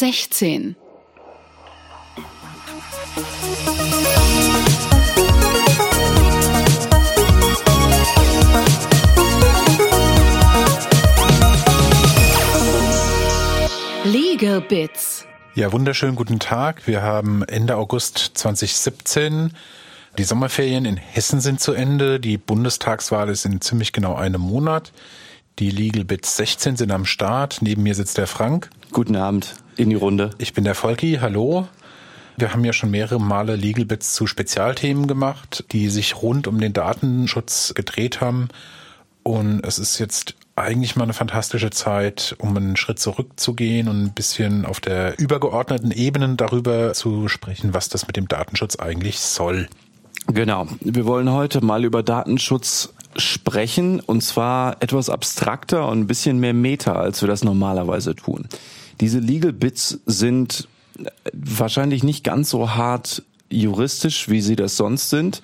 [0.00, 0.76] 16.
[14.04, 15.26] Legal Bits.
[15.54, 16.86] Ja, wunderschönen guten Tag.
[16.86, 19.52] Wir haben Ende August 2017.
[20.16, 22.20] Die Sommerferien in Hessen sind zu Ende.
[22.20, 24.92] Die Bundestagswahl ist in ziemlich genau einem Monat.
[25.58, 27.58] Die Legal Bits 16 sind am Start.
[27.60, 28.70] Neben mir sitzt der Frank.
[28.92, 30.30] Guten Abend in die Runde.
[30.38, 31.18] Ich bin der Volki.
[31.20, 31.66] Hallo.
[32.36, 36.60] Wir haben ja schon mehrere Male Legal Bits zu Spezialthemen gemacht, die sich rund um
[36.60, 38.48] den Datenschutz gedreht haben.
[39.22, 44.12] Und es ist jetzt eigentlich mal eine fantastische Zeit, um einen Schritt zurückzugehen und ein
[44.12, 49.68] bisschen auf der übergeordneten Ebene darüber zu sprechen, was das mit dem Datenschutz eigentlich soll.
[50.26, 50.68] Genau.
[50.80, 56.54] Wir wollen heute mal über Datenschutz sprechen und zwar etwas abstrakter und ein bisschen mehr
[56.54, 58.46] Meta, als wir das normalerweise tun.
[59.00, 60.68] Diese Legal Bits sind
[61.32, 65.42] wahrscheinlich nicht ganz so hart juristisch, wie sie das sonst sind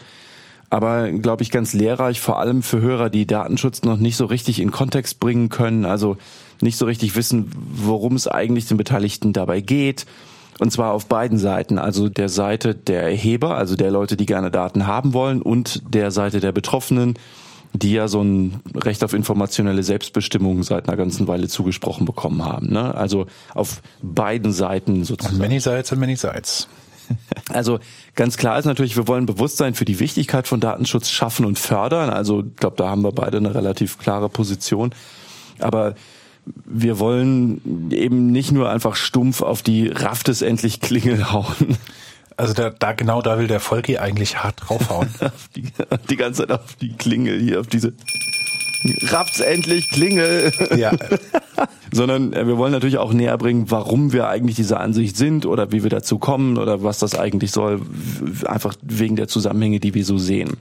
[0.71, 4.61] aber glaube ich ganz lehrreich, vor allem für Hörer, die Datenschutz noch nicht so richtig
[4.61, 6.17] in Kontext bringen können, also
[6.61, 10.07] nicht so richtig wissen, worum es eigentlich den Beteiligten dabei geht.
[10.59, 14.51] Und zwar auf beiden Seiten, also der Seite der Erheber, also der Leute, die gerne
[14.51, 17.15] Daten haben wollen, und der Seite der Betroffenen,
[17.79, 22.73] die ja so ein Recht auf informationelle Selbstbestimmung seit einer ganzen Weile zugesprochen bekommen haben.
[22.73, 22.95] Ne?
[22.95, 25.39] Also auf beiden Seiten sozusagen.
[25.39, 26.69] many sides and many sides.
[27.51, 27.79] Also
[28.17, 32.11] ganz klar ist natürlich, wir wollen Bewusstsein für die Wichtigkeit von Datenschutz schaffen und fördern.
[32.11, 34.93] Also ich glaube, da haben wir beide eine relativ klare Position.
[35.61, 35.95] Aber
[36.65, 41.79] wir wollen eben nicht nur einfach stumpf auf die Rafft es endlich Klingel hauen.
[42.37, 45.09] Also da, da genau da will der Volki eigentlich hart draufhauen.
[45.57, 45.65] die,
[46.11, 47.95] die ganze Zeit auf die Klingel hier, auf diese
[49.09, 50.53] Rafft's endlich, Klingel.
[50.77, 50.93] Ja.
[51.93, 55.73] Sondern äh, wir wollen natürlich auch näher bringen, warum wir eigentlich dieser Ansicht sind oder
[55.73, 57.81] wie wir dazu kommen oder was das eigentlich soll,
[58.45, 60.59] einfach wegen der Zusammenhänge, die wir so sehen.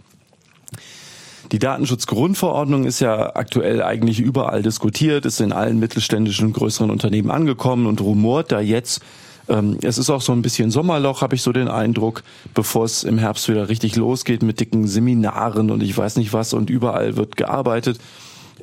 [1.51, 7.29] Die Datenschutzgrundverordnung ist ja aktuell eigentlich überall diskutiert, ist in allen mittelständischen und größeren Unternehmen
[7.29, 9.01] angekommen und rumort da jetzt
[9.47, 12.23] ähm, es ist auch so ein bisschen Sommerloch, habe ich so den Eindruck,
[12.53, 16.53] bevor es im Herbst wieder richtig losgeht mit dicken Seminaren und ich weiß nicht was
[16.53, 17.99] und überall wird gearbeitet.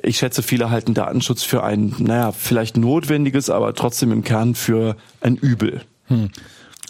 [0.01, 4.97] Ich schätze, viele halten Datenschutz für ein, naja, vielleicht notwendiges, aber trotzdem im Kern für
[5.21, 5.81] ein Übel.
[6.07, 6.29] Hm.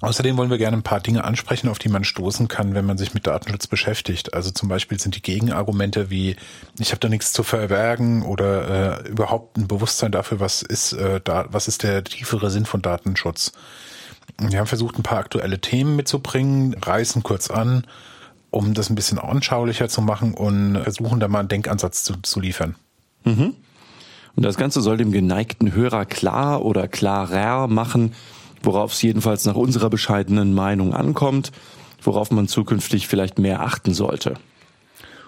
[0.03, 2.97] Außerdem wollen wir gerne ein paar Dinge ansprechen, auf die man stoßen kann, wenn man
[2.97, 4.33] sich mit Datenschutz beschäftigt.
[4.33, 6.35] Also zum Beispiel sind die Gegenargumente wie,
[6.77, 11.21] ich habe da nichts zu verbergen oder äh, überhaupt ein Bewusstsein dafür, was ist, äh,
[11.23, 13.53] da, was ist der tiefere Sinn von Datenschutz.
[14.39, 17.85] Wir haben versucht, ein paar aktuelle Themen mitzubringen, reißen kurz an,
[18.49, 22.39] um das ein bisschen anschaulicher zu machen und versuchen da mal einen Denkansatz zu, zu
[22.39, 22.75] liefern.
[23.23, 23.55] Mhm.
[24.35, 28.13] Und das Ganze soll dem geneigten Hörer klar oder klarer machen,
[28.61, 31.51] worauf es jedenfalls nach unserer bescheidenen Meinung ankommt,
[32.01, 34.35] worauf man zukünftig vielleicht mehr achten sollte.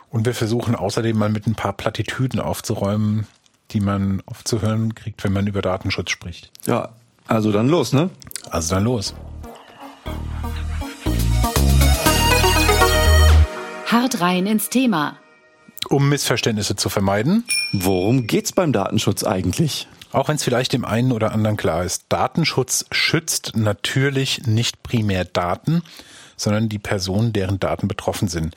[0.09, 3.27] Und wir versuchen außerdem mal mit ein paar Plattitüden aufzuräumen,
[3.72, 6.51] die man oft zu hören kriegt, wenn man über Datenschutz spricht.
[6.66, 6.89] Ja,
[7.27, 8.09] also dann los, ne?
[8.51, 9.13] Also dann los.
[13.88, 15.17] Hart rein ins Thema.
[15.89, 17.44] Um Missverständnisse zu vermeiden.
[17.73, 19.88] Worum geht's beim Datenschutz eigentlich?
[20.11, 25.25] Auch wenn es vielleicht dem einen oder anderen klar ist, Datenschutz schützt natürlich nicht primär
[25.25, 25.83] Daten,
[26.38, 28.56] sondern die Personen, deren Daten betroffen sind.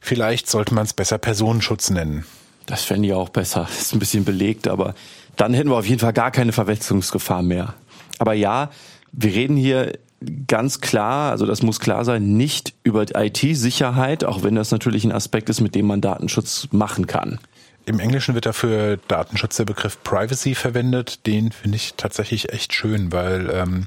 [0.00, 2.24] Vielleicht sollte man es besser Personenschutz nennen.
[2.66, 3.68] Das fände ich auch besser.
[3.78, 4.94] Ist ein bisschen belegt, aber
[5.36, 7.74] dann hätten wir auf jeden Fall gar keine Verwechslungsgefahr mehr.
[8.20, 8.70] Aber ja,
[9.12, 9.98] wir reden hier
[10.46, 15.12] ganz klar, also das muss klar sein, nicht über IT-Sicherheit, auch wenn das natürlich ein
[15.12, 17.40] Aspekt ist, mit dem man Datenschutz machen kann.
[17.86, 21.26] Im Englischen wird dafür Datenschutz der Begriff Privacy verwendet.
[21.26, 23.86] Den finde ich tatsächlich echt schön, weil ähm,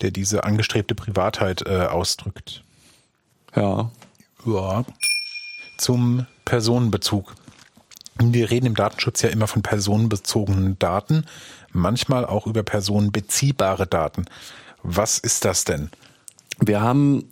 [0.00, 2.64] der diese angestrebte Privatheit äh, ausdrückt.
[3.54, 3.92] Ja.
[4.44, 4.84] Ja.
[5.78, 7.34] Zum Personenbezug.
[8.18, 11.24] Wir reden im Datenschutz ja immer von personenbezogenen Daten,
[11.72, 14.26] manchmal auch über personenbeziehbare Daten.
[14.82, 15.90] Was ist das denn?
[16.58, 17.24] Wir haben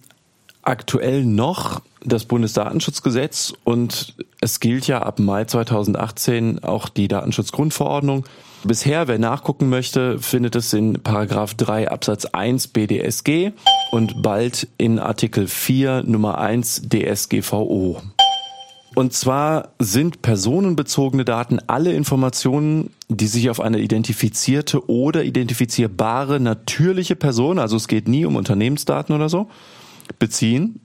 [0.62, 8.24] aktuell noch das Bundesdatenschutzgesetz und es gilt ja ab Mai 2018 auch die Datenschutzgrundverordnung.
[8.64, 13.52] Bisher, wer nachgucken möchte, findet es in Paragraph 3 Absatz 1 BDSG
[13.92, 18.02] und bald in Artikel 4 Nummer 1 DSGVO.
[18.98, 27.14] Und zwar sind personenbezogene Daten alle Informationen, die sich auf eine identifizierte oder identifizierbare natürliche
[27.14, 29.48] Person, also es geht nie um Unternehmensdaten oder so,
[30.18, 30.80] beziehen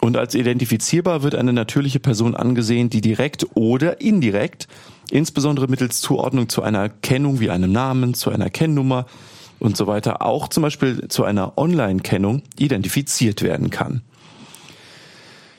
[0.00, 4.66] und als identifizierbar wird eine natürliche Person angesehen, die direkt oder indirekt,
[5.10, 9.04] insbesondere mittels Zuordnung zu einer Kennung wie einem Namen, zu einer Kennnummer
[9.58, 14.00] und so weiter auch zum Beispiel zu einer Online-Kennung identifiziert werden kann.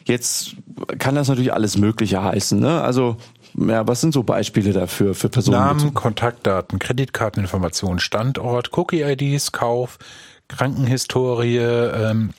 [0.05, 0.55] Jetzt
[0.99, 2.59] kann das natürlich alles Mögliche heißen.
[2.59, 2.81] Ne?
[2.81, 3.17] Also
[3.55, 5.57] ja, was sind so Beispiele dafür für Personen?
[5.57, 9.99] Namen, Kontaktdaten, Kreditkarteninformationen, Standort, Cookie-IDs, Kauf,
[10.47, 12.31] Krankenhistorie, ähm,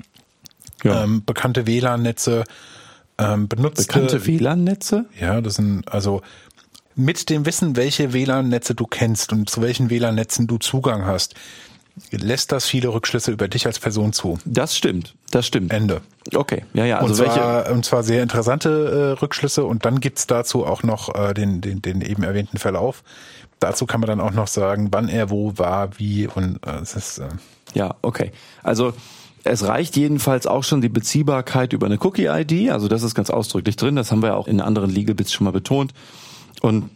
[0.82, 1.04] Ja.
[1.04, 2.44] ähm, bekannte WLAN-Netze,
[3.18, 5.06] ähm, benutzte Bekannte WLAN-Netze?
[5.18, 6.20] Ja, das sind also
[6.96, 11.34] mit dem Wissen, welche WLAN-Netze du kennst und zu welchen WLAN-Netzen du Zugang hast,
[12.10, 14.38] lässt das viele Rückschlüsse über dich als Person zu.
[14.44, 15.72] Das stimmt, das stimmt.
[15.72, 16.00] Ende.
[16.34, 16.98] Okay, ja, ja.
[16.98, 17.40] Also und, welche?
[17.40, 21.60] zwar, und zwar sehr interessante äh, Rückschlüsse und dann gibt's dazu auch noch äh, den,
[21.60, 23.02] den, den eben erwähnten Verlauf.
[23.60, 26.96] Dazu kann man dann auch noch sagen, wann er wo war, wie und äh, es
[26.96, 27.28] ist äh,
[27.74, 28.32] Ja, okay.
[28.62, 28.92] Also
[29.44, 32.70] es reicht jedenfalls auch schon die Beziehbarkeit über eine Cookie-ID.
[32.70, 33.94] Also das ist ganz ausdrücklich drin.
[33.94, 35.92] Das haben wir ja auch in anderen Legal Bits schon mal betont.
[36.62, 36.90] Und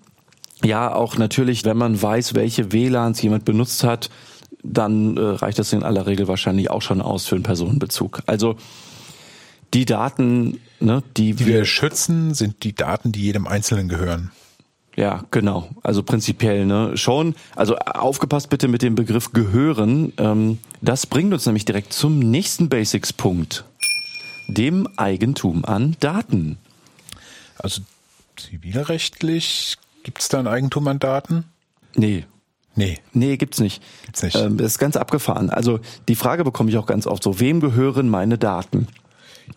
[0.64, 4.08] ja, auch natürlich, wenn man weiß, welche WLANs jemand benutzt hat,
[4.62, 8.22] dann äh, reicht das in aller Regel wahrscheinlich auch schon aus für einen Personenbezug.
[8.26, 8.56] Also
[9.74, 14.30] die Daten, ne, die, die wir schützen, sind die Daten, die jedem Einzelnen gehören.
[14.96, 15.68] Ja, genau.
[15.84, 17.36] Also prinzipiell ne, schon.
[17.54, 20.12] Also aufgepasst bitte mit dem Begriff gehören.
[20.16, 23.64] Ähm, das bringt uns nämlich direkt zum nächsten Basics-Punkt.
[24.48, 26.58] Dem Eigentum an Daten.
[27.58, 27.82] Also
[28.36, 31.44] zivilrechtlich gibt's da ein Eigentum an Daten?
[31.94, 32.24] Nee.
[32.78, 32.98] Nee.
[33.12, 33.82] Nee, gibt's nicht.
[34.04, 34.36] Gibt's nicht.
[34.36, 35.50] Ähm, das ist ganz abgefahren.
[35.50, 38.86] Also die Frage bekomme ich auch ganz oft so, wem gehören meine Daten?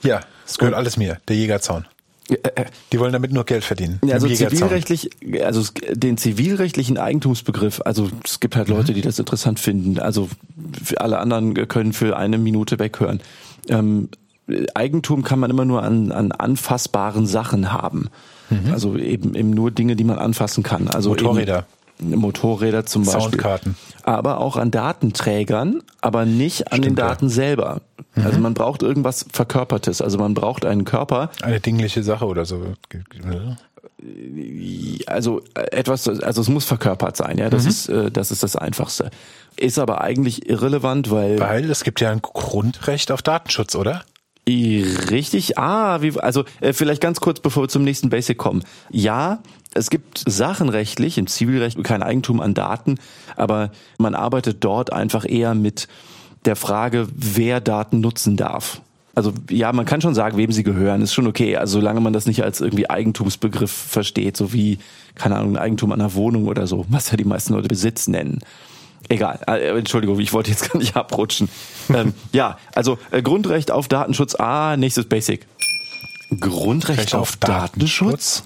[0.01, 1.85] Ja, es gehört alles mir, der Jägerzaun.
[2.29, 3.99] Äh, äh, Die wollen damit nur Geld verdienen.
[4.03, 5.11] Ja, also zivilrechtlich,
[5.43, 9.99] also den zivilrechtlichen Eigentumsbegriff, also es gibt halt Leute, die das interessant finden.
[9.99, 10.27] Also
[10.97, 13.21] alle anderen können für eine Minute weghören.
[13.69, 14.09] Ähm,
[14.73, 18.09] Eigentum kann man immer nur an, an anfassbaren Sachen haben.
[18.69, 20.89] Also eben, eben nur Dinge, die man anfassen kann.
[20.89, 21.59] Also Motorräder.
[21.59, 23.21] Eben Motorräder zum Beispiel.
[23.21, 23.75] Soundkarten.
[24.03, 27.07] Aber auch an Datenträgern, aber nicht an den Stimmt, ja.
[27.07, 27.81] Daten selber.
[28.15, 30.01] Also man braucht irgendwas Verkörpertes.
[30.01, 32.65] Also man braucht einen Körper, Eine dingliche Sache oder so.
[35.05, 38.55] also äh, etwas, also es muss verkörpert sein, ja, das ist, äh, das ist das
[38.55, 39.11] Einfachste.
[39.57, 44.03] Ist aber eigentlich irrelevant, weil, Weil es gibt ja ein Grundrecht auf Datenschutz, oder?
[45.09, 48.63] Richtig, ah, wie, also äh, vielleicht ganz kurz, bevor wir zum nächsten Basic kommen.
[48.89, 49.39] Ja,
[49.73, 52.95] es gibt sachenrechtlich im Zivilrecht kein Eigentum an Daten,
[53.35, 55.87] aber man arbeitet dort einfach eher mit
[56.45, 58.81] der Frage, wer Daten nutzen darf.
[59.13, 61.57] Also ja, man kann schon sagen, wem sie gehören, ist schon okay.
[61.57, 64.79] Also solange man das nicht als irgendwie Eigentumsbegriff versteht, so wie,
[65.15, 68.39] keine Ahnung, Eigentum an einer Wohnung oder so, was ja die meisten Leute Besitz nennen.
[69.09, 71.49] Egal, äh, Entschuldigung, ich wollte jetzt gar nicht abrutschen.
[71.89, 75.45] ähm, ja, also äh, Grundrecht auf Datenschutz, ah, nächstes Basic.
[76.39, 78.43] Grundrecht Recht auf, auf Datenschutz?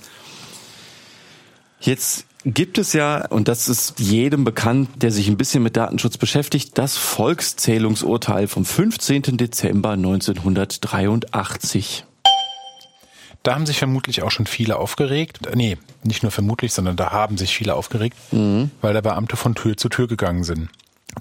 [1.79, 6.17] Jetzt gibt es ja, und das ist jedem bekannt, der sich ein bisschen mit Datenschutz
[6.17, 9.37] beschäftigt, das Volkszählungsurteil vom 15.
[9.37, 12.05] Dezember 1983.
[13.45, 15.39] Da haben sich vermutlich auch schon viele aufgeregt.
[15.53, 19.77] Nee, nicht nur vermutlich, sondern da haben sich viele aufgeregt, weil da Beamte von Tür
[19.77, 20.69] zu Tür gegangen sind.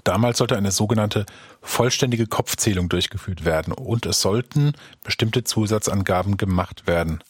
[0.04, 1.26] Damals sollte eine sogenannte
[1.60, 4.72] vollständige Kopfzählung durchgeführt werden und es sollten
[5.04, 7.22] bestimmte Zusatzangaben gemacht werden.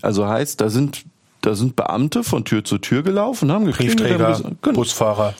[0.00, 1.04] Also heißt, da sind
[1.42, 4.74] da sind Beamte von Tür zu Tür gelaufen, haben Briefträger, genau.
[4.74, 5.34] Busfahrer.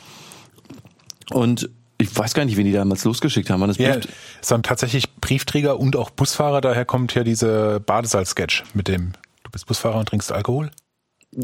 [1.30, 1.70] und
[2.02, 3.60] ich weiß gar nicht, wen die damals losgeschickt haben.
[3.60, 4.08] Waren das Ja, Brief-
[4.40, 6.60] es waren tatsächlich Briefträger und auch Busfahrer.
[6.60, 9.12] Daher kommt ja diese Badesalz-Sketch mit dem,
[9.44, 10.70] du bist Busfahrer und trinkst Alkohol.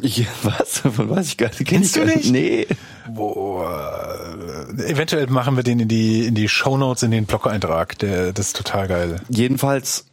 [0.03, 0.81] Ich, was?
[0.81, 1.59] Von weiß ich gar nicht.
[1.59, 2.31] Kenn Kennst du nicht?
[2.31, 2.67] Nee.
[3.15, 4.19] Boah,
[4.79, 7.99] äh, eventuell machen wir den in die, in die Shownotes, in den Blog-Eintrag.
[7.99, 9.21] Der, das ist total geil.
[9.31, 10.05] Jedenfalls,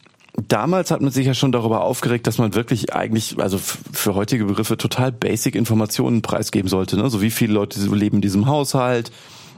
[0.47, 4.45] damals hat man sich ja schon darüber aufgeregt, dass man wirklich eigentlich, also für heutige
[4.45, 6.95] Begriffe, total basic Informationen preisgeben sollte.
[6.97, 7.09] Ne?
[7.09, 9.11] So wie viele Leute leben in diesem Haushalt.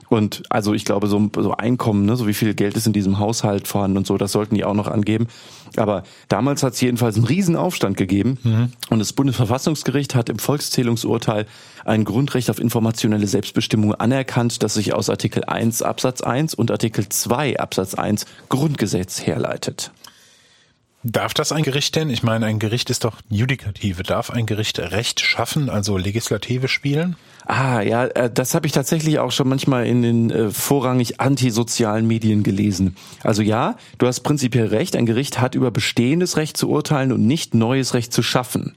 [0.10, 2.16] Und also ich glaube, so, so Einkommen, ne?
[2.16, 4.74] so wie viel Geld ist in diesem Haushalt vorhanden und so, das sollten die auch
[4.74, 5.28] noch angeben.
[5.76, 8.38] Aber damals hat es jedenfalls einen Riesenaufstand gegeben.
[8.90, 11.46] Und das Bundesverfassungsgericht hat im Volkszählungsurteil
[11.86, 17.08] ein Grundrecht auf informationelle Selbstbestimmung anerkannt, das sich aus Artikel 1 Absatz 1 und Artikel
[17.10, 19.92] 2 Absatz 1 Grundgesetz herleitet.
[21.04, 22.10] Darf das ein Gericht denn?
[22.10, 24.04] Ich meine, ein Gericht ist doch Judikative.
[24.04, 27.16] Darf ein Gericht Recht schaffen, also Legislative spielen?
[27.50, 32.06] Ah, ja, äh, das habe ich tatsächlich auch schon manchmal in den äh, vorrangig antisozialen
[32.06, 32.98] Medien gelesen.
[33.24, 37.26] Also ja, du hast prinzipiell recht, ein Gericht hat über bestehendes Recht zu urteilen und
[37.26, 38.76] nicht neues Recht zu schaffen.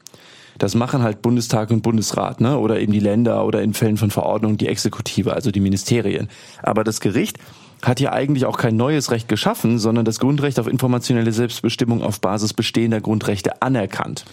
[0.58, 2.58] Das machen halt Bundestag und Bundesrat, ne?
[2.58, 6.28] Oder eben die Länder oder in Fällen von Verordnungen die Exekutive, also die Ministerien.
[6.62, 7.38] Aber das Gericht
[7.82, 12.20] hat ja eigentlich auch kein neues Recht geschaffen, sondern das Grundrecht auf informationelle Selbstbestimmung auf
[12.20, 14.24] Basis bestehender Grundrechte anerkannt.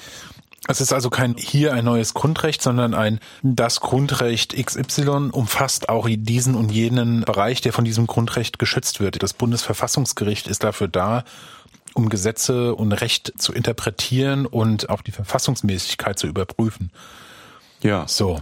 [0.65, 6.07] Es ist also kein hier ein neues Grundrecht, sondern ein das Grundrecht XY umfasst auch
[6.09, 9.21] diesen und jenen Bereich, der von diesem Grundrecht geschützt wird.
[9.21, 11.23] Das Bundesverfassungsgericht ist dafür da,
[11.93, 16.91] um Gesetze und Recht zu interpretieren und auch die Verfassungsmäßigkeit zu überprüfen.
[17.81, 18.05] Ja.
[18.07, 18.41] So.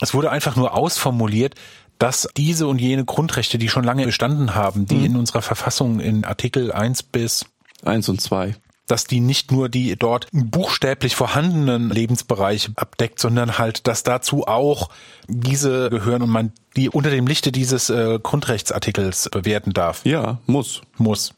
[0.00, 1.54] Es wurde einfach nur ausformuliert,
[1.98, 5.04] dass diese und jene Grundrechte, die schon lange bestanden haben, die mhm.
[5.04, 7.44] in unserer Verfassung in Artikel 1 bis
[7.84, 8.54] 1 und 2
[8.90, 14.90] dass die nicht nur die dort buchstäblich vorhandenen Lebensbereiche abdeckt, sondern halt, dass dazu auch
[15.28, 20.04] diese gehören und man die unter dem Lichte dieses äh, Grundrechtsartikels bewerten darf.
[20.04, 20.82] Ja, muss.
[20.98, 21.34] Muss.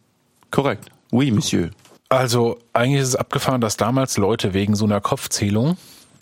[0.50, 0.90] Korrekt.
[1.10, 1.70] Oui, Monsieur.
[2.08, 5.76] Also eigentlich ist es abgefahren, dass damals Leute wegen so einer Kopfzählung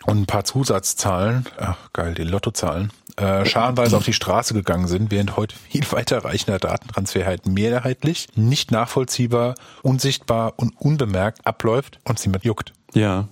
[0.07, 5.11] und ein paar Zusatzzahlen, ach geil, die Lottozahlen, äh, scharenweise auf die Straße gegangen sind,
[5.11, 12.29] während heute viel weiterreichender Datentransfer halt mehrheitlich, nicht nachvollziehbar, unsichtbar und unbemerkt abläuft und sie
[12.29, 12.73] mit juckt.
[12.95, 13.29] Ja.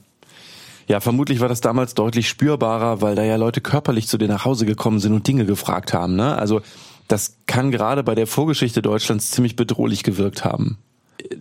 [0.86, 4.46] Ja, vermutlich war das damals deutlich spürbarer, weil da ja Leute körperlich zu dir nach
[4.46, 6.16] Hause gekommen sind und Dinge gefragt haben.
[6.16, 6.36] Ne?
[6.36, 6.62] Also
[7.08, 10.78] das kann gerade bei der Vorgeschichte Deutschlands ziemlich bedrohlich gewirkt haben.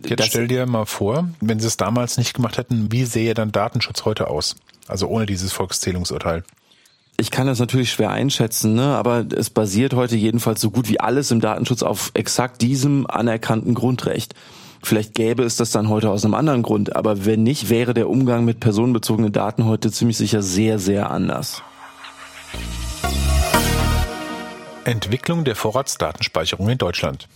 [0.06, 3.32] Jetzt das stell dir mal vor, wenn sie es damals nicht gemacht hätten, wie sähe
[3.32, 4.56] dann Datenschutz heute aus?
[4.86, 6.42] Also ohne dieses Volkszählungsurteil
[7.20, 8.94] ich kann das natürlich schwer einschätzen, ne?
[8.94, 13.74] aber es basiert heute jedenfalls so gut wie alles im Datenschutz auf exakt diesem anerkannten
[13.74, 14.34] Grundrecht.
[14.84, 18.08] Vielleicht gäbe es das dann heute aus einem anderen Grund, aber wenn nicht, wäre der
[18.08, 21.62] Umgang mit personenbezogenen Daten heute ziemlich sicher sehr, sehr anders.
[24.84, 27.26] Entwicklung der Vorratsdatenspeicherung in Deutschland.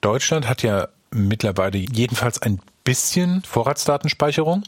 [0.00, 4.62] Deutschland hat ja mittlerweile jedenfalls ein bisschen Vorratsdatenspeicherung.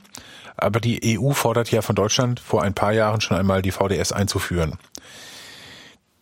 [0.59, 4.13] Aber die EU fordert ja von Deutschland vor ein paar Jahren schon einmal die VDS
[4.13, 4.77] einzuführen.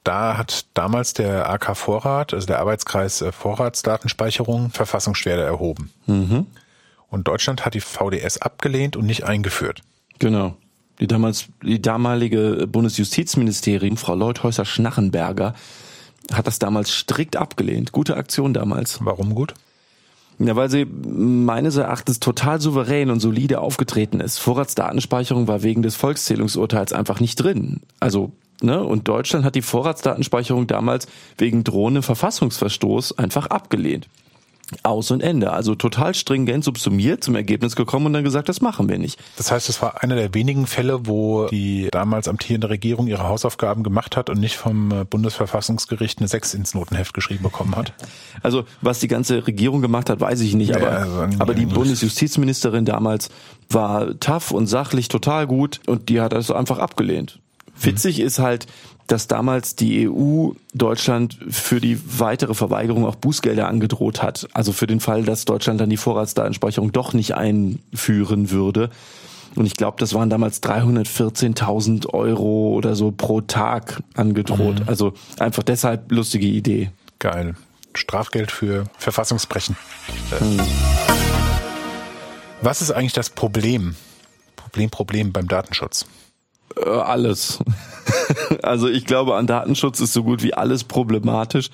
[0.04, 5.90] Da hat damals der AK Vorrat, also der Arbeitskreis äh, Vorratsdatenspeicherung, Verfassungsschwerde erhoben.
[6.06, 6.46] Mhm.
[7.08, 9.80] Und Deutschland hat die VDS abgelehnt und nicht eingeführt.
[10.18, 10.56] Genau.
[11.00, 15.54] Die damals, die damalige Bundesjustizministerin, Frau Leuthäuser-Schnachenberger,
[16.32, 17.92] hat das damals strikt abgelehnt.
[17.92, 19.04] Gute Aktion damals.
[19.04, 19.54] Warum gut?
[20.38, 24.38] Ja, weil sie meines Erachtens total souverän und solide aufgetreten ist.
[24.38, 27.80] Vorratsdatenspeicherung war wegen des Volkszählungsurteils einfach nicht drin.
[28.00, 34.08] Also, ne, und Deutschland hat die Vorratsdatenspeicherung damals wegen drohendem Verfassungsverstoß einfach abgelehnt.
[34.82, 35.52] Aus und Ende.
[35.52, 39.18] Also total stringent subsumiert zum Ergebnis gekommen und dann gesagt, das machen wir nicht.
[39.36, 43.84] Das heißt, es war einer der wenigen Fälle, wo die damals amtierende Regierung ihre Hausaufgaben
[43.84, 47.92] gemacht hat und nicht vom äh, Bundesverfassungsgericht eine 6 ins Notenheft geschrieben bekommen hat.
[48.42, 51.66] Also was die ganze Regierung gemacht hat, weiß ich nicht, aber, ja, also aber die
[51.66, 53.30] Bundesjustizministerin damals
[53.70, 57.40] war tough und sachlich total gut und die hat das einfach abgelehnt.
[57.80, 58.26] Witzig mhm.
[58.26, 58.66] ist halt,
[59.06, 64.48] dass damals die EU Deutschland für die weitere Verweigerung auch Bußgelder angedroht hat.
[64.52, 68.90] Also für den Fall, dass Deutschland dann die Vorratsdatenspeicherung doch nicht einführen würde.
[69.54, 74.80] Und ich glaube, das waren damals 314.000 Euro oder so pro Tag angedroht.
[74.80, 74.88] Mhm.
[74.88, 76.90] Also einfach deshalb lustige Idee.
[77.18, 77.54] Geil.
[77.94, 79.76] Strafgeld für Verfassungsbrechen.
[80.40, 80.60] Mhm.
[82.60, 83.96] Was ist eigentlich das Problem?
[84.56, 86.06] Problem, Problem beim Datenschutz?
[86.74, 87.58] Äh, alles.
[88.62, 91.70] also ich glaube, an Datenschutz ist so gut wie alles problematisch.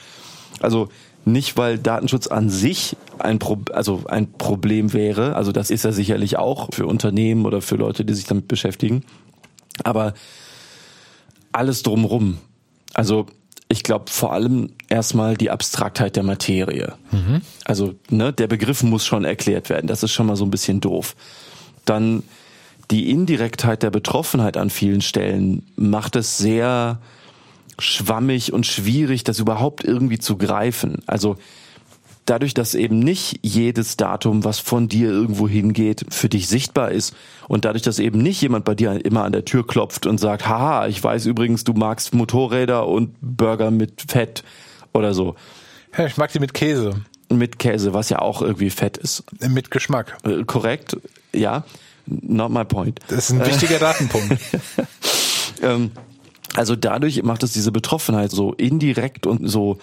[0.61, 0.89] Also
[1.25, 5.93] nicht, weil Datenschutz an sich ein, Pro also ein Problem wäre, also das ist er
[5.93, 9.05] sicherlich auch für Unternehmen oder für Leute, die sich damit beschäftigen,
[9.85, 10.15] aber
[11.53, 12.39] alles drumrum.
[12.93, 13.27] Also
[13.69, 16.95] ich glaube vor allem erstmal die Abstraktheit der Materie.
[17.11, 17.41] Mhm.
[17.65, 19.87] Also ne, der Begriff muss schon erklärt werden.
[19.87, 21.15] Das ist schon mal so ein bisschen doof.
[21.85, 22.23] Dann
[22.93, 27.01] die Indirektheit der Betroffenheit an vielen Stellen macht es sehr
[27.79, 31.03] schwammig und schwierig, das überhaupt irgendwie zu greifen.
[31.07, 31.37] Also
[32.27, 37.17] dadurch, dass eben nicht jedes Datum, was von dir irgendwo hingeht, für dich sichtbar ist
[37.49, 40.47] und dadurch, dass eben nicht jemand bei dir immer an der Tür klopft und sagt,
[40.47, 44.45] haha, ich weiß übrigens, du magst Motorräder und Burger mit Fett
[44.93, 45.35] oder so.
[46.07, 46.95] Ich mag die mit Käse.
[47.31, 49.25] Mit Käse, was ja auch irgendwie Fett ist.
[49.49, 50.19] Mit Geschmack.
[50.25, 50.99] Äh, korrekt,
[51.33, 51.65] ja.
[52.07, 53.01] Not my point.
[53.09, 54.39] Das ist ein wichtiger Datenpunkt.
[55.63, 55.93] ähm,
[56.55, 59.79] also dadurch macht es diese Betroffenheit so indirekt und so,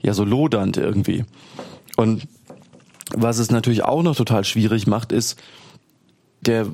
[0.00, 1.24] ja, so lodernd irgendwie.
[1.96, 2.26] Und
[3.14, 5.38] was es natürlich auch noch total schwierig macht, ist
[6.40, 6.66] der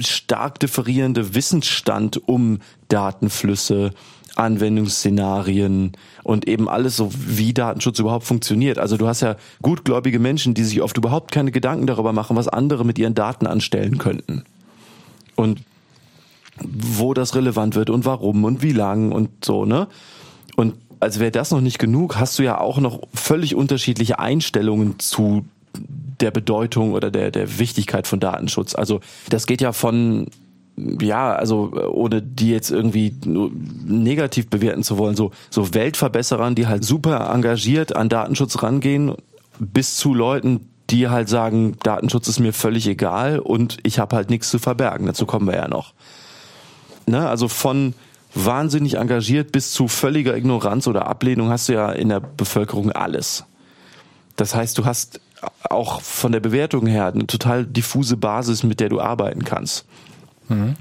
[0.00, 3.92] stark differierende Wissensstand um Datenflüsse,
[4.36, 8.78] Anwendungsszenarien und eben alles so, wie Datenschutz überhaupt funktioniert.
[8.78, 12.48] Also du hast ja gutgläubige Menschen, die sich oft überhaupt keine Gedanken darüber machen, was
[12.48, 14.44] andere mit ihren Daten anstellen könnten.
[15.36, 15.60] Und
[16.60, 19.88] wo das relevant wird und warum und wie lang und so, ne?
[20.56, 24.98] Und als wäre das noch nicht genug, hast du ja auch noch völlig unterschiedliche Einstellungen
[24.98, 25.44] zu
[26.20, 28.74] der Bedeutung oder der, der Wichtigkeit von Datenschutz.
[28.74, 30.28] Also das geht ja von
[30.76, 36.84] ja, also ohne die jetzt irgendwie negativ bewerten zu wollen, so, so Weltverbesserern, die halt
[36.84, 39.14] super engagiert an Datenschutz rangehen,
[39.58, 44.30] bis zu Leuten, die halt sagen, Datenschutz ist mir völlig egal und ich habe halt
[44.30, 45.06] nichts zu verbergen.
[45.06, 45.94] Dazu kommen wir ja noch.
[47.06, 47.28] Ne?
[47.28, 47.94] Also von
[48.34, 53.44] wahnsinnig engagiert bis zu völliger Ignoranz oder Ablehnung hast du ja in der Bevölkerung alles.
[54.36, 55.20] Das heißt, du hast
[55.68, 59.84] auch von der Bewertung her eine total diffuse Basis, mit der du arbeiten kannst.
[60.54, 60.76] Mhm.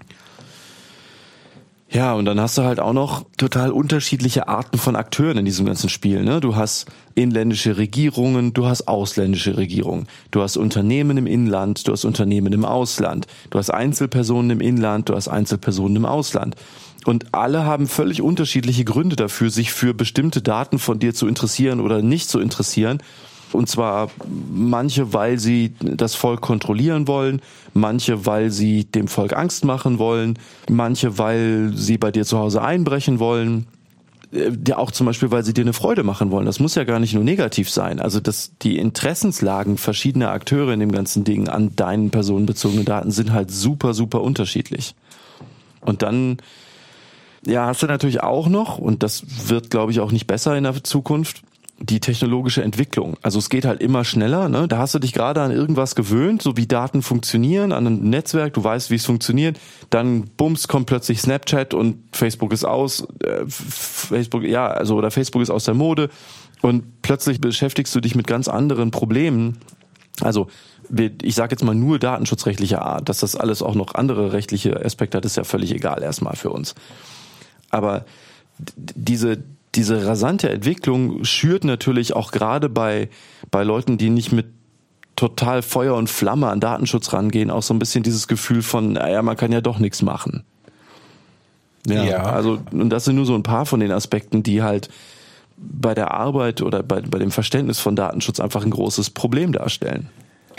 [1.94, 5.66] Ja, und dann hast du halt auch noch total unterschiedliche Arten von Akteuren in diesem
[5.66, 6.24] ganzen Spiel.
[6.24, 6.40] Ne?
[6.40, 6.86] Du hast
[7.16, 12.64] inländische Regierungen, du hast ausländische Regierungen, du hast Unternehmen im Inland, du hast Unternehmen im
[12.64, 16.56] Ausland, du hast Einzelpersonen im Inland, du hast Einzelpersonen im Ausland.
[17.04, 21.82] Und alle haben völlig unterschiedliche Gründe dafür, sich für bestimmte Daten von dir zu interessieren
[21.82, 23.04] oder nicht zu interessieren.
[23.54, 24.10] Und zwar
[24.52, 27.42] manche, weil sie das Volk kontrollieren wollen,
[27.74, 30.38] manche, weil sie dem Volk Angst machen wollen,
[30.70, 33.68] manche, weil sie bei dir zu Hause einbrechen wollen.
[34.34, 36.46] Äh, ja, auch zum Beispiel, weil sie dir eine Freude machen wollen.
[36.46, 38.00] Das muss ja gar nicht nur negativ sein.
[38.00, 43.32] Also dass die Interessenslagen verschiedener Akteure in dem ganzen Ding an deinen personenbezogenen Daten sind
[43.34, 44.96] halt super, super unterschiedlich.
[45.82, 46.38] Und dann
[47.46, 50.64] ja, hast du natürlich auch noch, und das wird, glaube ich, auch nicht besser in
[50.64, 51.42] der Zukunft,
[51.82, 53.18] die technologische Entwicklung.
[53.22, 54.50] Also es geht halt immer schneller.
[54.50, 54.68] Ne?
[54.68, 58.54] Da hast du dich gerade an irgendwas gewöhnt, so wie Daten funktionieren, an ein Netzwerk,
[58.54, 59.60] du weißt, wie es funktioniert.
[59.90, 63.08] Dann bums kommt plötzlich Snapchat und Facebook ist aus.
[63.24, 66.10] Äh, Facebook, ja, also oder Facebook ist aus der Mode
[66.62, 69.58] und plötzlich beschäftigst du dich mit ganz anderen Problemen.
[70.22, 70.48] Also
[71.22, 75.18] ich sage jetzt mal nur datenschutzrechtlicher Art, dass das alles auch noch andere rechtliche Aspekte
[75.18, 76.76] hat, ist ja völlig egal erstmal für uns.
[77.70, 78.06] Aber
[78.76, 79.42] diese
[79.76, 83.10] diese rasante Entwicklung schürt natürlich auch gerade bei,
[83.52, 84.48] bei Leuten, die nicht mit
[85.16, 89.22] total Feuer und Flamme an Datenschutz rangehen, auch so ein bisschen dieses Gefühl von, naja,
[89.22, 90.44] man kann ja doch nichts machen.
[91.88, 94.90] Ja, ja, also, und das sind nur so ein paar von den Aspekten, die halt
[95.58, 100.10] bei der Arbeit oder bei, bei dem Verständnis von Datenschutz einfach ein großes Problem darstellen.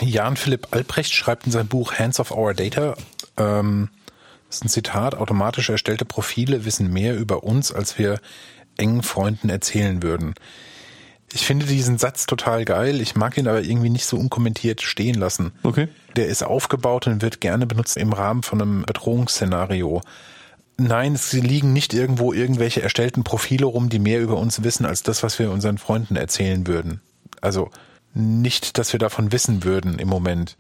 [0.01, 2.95] Jan Philipp Albrecht schreibt in seinem Buch Hands of Our Data,
[3.37, 3.89] ähm,
[4.49, 8.21] das ist ein Zitat, automatisch erstellte Profile wissen mehr über uns, als wir
[8.83, 10.35] engen Freunden erzählen würden.
[11.33, 13.01] Ich finde diesen Satz total geil.
[13.01, 15.53] Ich mag ihn aber irgendwie nicht so unkommentiert stehen lassen.
[15.63, 15.89] Okay.
[16.17, 20.03] Der ist aufgebaut und wird gerne benutzt im Rahmen von einem Bedrohungsszenario.
[20.77, 25.03] Nein, es liegen nicht irgendwo irgendwelche erstellten Profile rum, die mehr über uns wissen als
[25.03, 27.01] das, was wir unseren Freunden erzählen würden.
[27.41, 27.71] Also
[28.15, 30.57] nicht, dass wir davon wissen würden im Moment.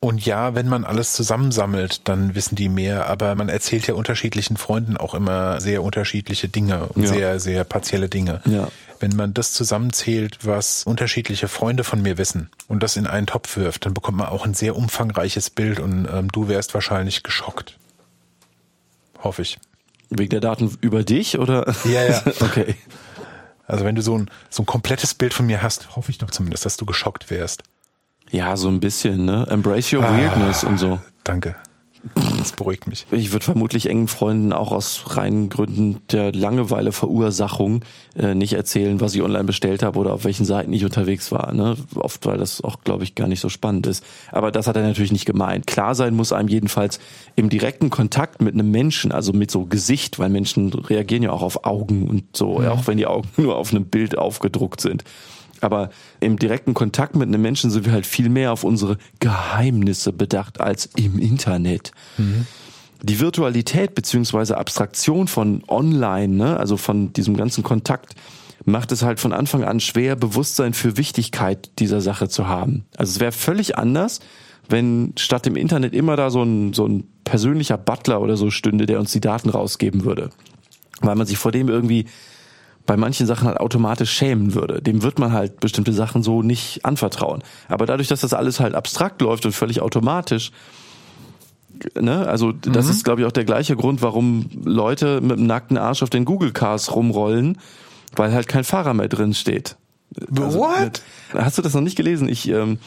[0.00, 4.56] Und ja, wenn man alles zusammensammelt, dann wissen die mehr, aber man erzählt ja unterschiedlichen
[4.56, 7.08] Freunden auch immer sehr unterschiedliche Dinge und ja.
[7.08, 8.40] sehr, sehr partielle Dinge.
[8.44, 8.68] Ja.
[9.00, 13.56] Wenn man das zusammenzählt, was unterschiedliche Freunde von mir wissen und das in einen Topf
[13.56, 17.76] wirft, dann bekommt man auch ein sehr umfangreiches Bild und ähm, du wärst wahrscheinlich geschockt.
[19.22, 19.58] Hoffe ich.
[20.10, 21.74] Wegen der Daten über dich oder?
[21.84, 22.22] Ja, ja.
[22.40, 22.76] okay.
[23.66, 26.30] Also wenn du so ein, so ein komplettes Bild von mir hast, hoffe ich doch
[26.30, 27.64] zumindest, dass du geschockt wärst.
[28.30, 29.46] Ja, so ein bisschen, ne?
[29.48, 30.98] Embrace your ah, weirdness und so.
[31.24, 31.56] Danke.
[32.38, 33.06] Das beruhigt mich.
[33.10, 37.84] Ich würde vermutlich engen Freunden auch aus reinen Gründen der Langeweile Verursachung
[38.16, 41.52] äh, nicht erzählen, was ich online bestellt habe oder auf welchen Seiten ich unterwegs war.
[41.52, 41.76] Ne?
[41.96, 44.04] Oft, weil das auch, glaube ich, gar nicht so spannend ist.
[44.30, 45.66] Aber das hat er natürlich nicht gemeint.
[45.66, 47.00] Klar sein muss einem jedenfalls
[47.34, 51.42] im direkten Kontakt mit einem Menschen, also mit so Gesicht, weil Menschen reagieren ja auch
[51.42, 52.70] auf Augen und so, ja.
[52.70, 55.02] auch wenn die Augen nur auf einem Bild aufgedruckt sind.
[55.60, 55.90] Aber
[56.20, 60.60] im direkten Kontakt mit einem Menschen sind wir halt viel mehr auf unsere Geheimnisse bedacht
[60.60, 61.92] als im Internet.
[62.16, 62.46] Mhm.
[63.02, 68.14] Die Virtualität beziehungsweise Abstraktion von online, ne, also von diesem ganzen Kontakt,
[68.64, 72.84] macht es halt von Anfang an schwer, Bewusstsein für Wichtigkeit dieser Sache zu haben.
[72.96, 74.20] Also es wäre völlig anders,
[74.68, 78.86] wenn statt im Internet immer da so ein, so ein persönlicher Butler oder so stünde,
[78.86, 80.30] der uns die Daten rausgeben würde.
[81.00, 82.06] Weil man sich vor dem irgendwie
[82.88, 84.80] bei manchen Sachen halt automatisch schämen würde.
[84.80, 87.42] Dem wird man halt bestimmte Sachen so nicht anvertrauen.
[87.68, 90.52] Aber dadurch, dass das alles halt abstrakt läuft und völlig automatisch,
[91.94, 92.90] ne, also das mhm.
[92.90, 96.24] ist, glaube ich, auch der gleiche Grund, warum Leute mit dem nackten Arsch auf den
[96.24, 97.58] Google Cars rumrollen,
[98.16, 99.76] weil halt kein Fahrer mehr drin steht.
[100.30, 101.02] Also, What?
[101.34, 102.26] Hast du das noch nicht gelesen?
[102.26, 102.78] Ich ähm,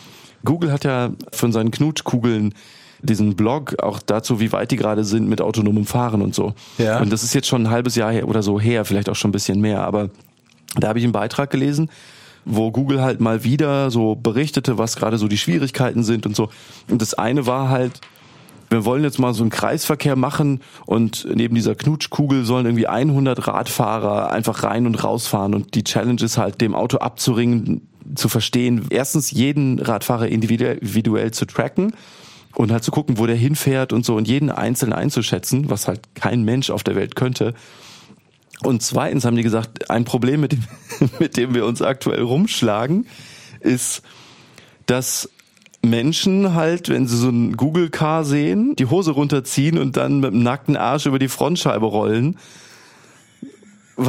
[0.44, 2.56] Google hat ja von seinen Knutschkugeln
[3.04, 6.54] diesen Blog auch dazu, wie weit die gerade sind mit autonomem Fahren und so.
[6.78, 7.00] Ja.
[7.00, 9.30] Und das ist jetzt schon ein halbes Jahr her oder so her, vielleicht auch schon
[9.30, 9.84] ein bisschen mehr.
[9.84, 10.10] Aber
[10.76, 11.90] da habe ich einen Beitrag gelesen,
[12.46, 16.50] wo Google halt mal wieder so berichtete, was gerade so die Schwierigkeiten sind und so.
[16.90, 18.02] Und das eine war halt,
[18.70, 23.48] wir wollen jetzt mal so einen Kreisverkehr machen und neben dieser Knutschkugel sollen irgendwie 100
[23.48, 28.88] Radfahrer einfach rein und rausfahren und die Challenge ist halt, dem Auto abzuringen, zu verstehen,
[28.90, 31.94] erstens jeden Radfahrer individuell, individuell zu tracken
[32.56, 36.02] und halt zu gucken, wo der hinfährt und so und jeden einzeln einzuschätzen, was halt
[36.16, 37.54] kein Mensch auf der Welt könnte.
[38.64, 40.64] Und zweitens haben die gesagt, ein Problem, mit dem,
[41.20, 43.08] mit dem wir uns aktuell rumschlagen,
[43.60, 44.02] ist,
[44.86, 45.30] dass
[45.84, 50.44] Menschen halt, wenn sie so einen Google-Car sehen, die Hose runterziehen und dann mit dem
[50.44, 52.38] nackten Arsch über die Frontscheibe rollen.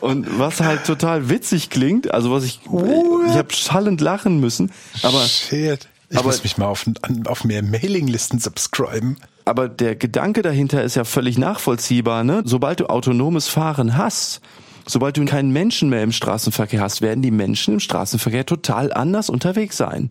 [0.00, 5.20] Und was halt total witzig klingt, also was ich, ich habe schallend lachen müssen, aber
[5.22, 5.86] Shit.
[6.16, 6.84] Ich aber- muss mich mal auf,
[7.26, 9.16] auf mehr Mailinglisten subscriben.
[9.44, 12.42] aber der Gedanke dahinter ist ja völlig nachvollziehbar, ne?
[12.44, 14.40] Sobald du autonomes Fahren hast,
[14.86, 19.28] sobald du keinen Menschen mehr im Straßenverkehr hast, werden die Menschen im Straßenverkehr total anders
[19.30, 20.10] unterwegs sein.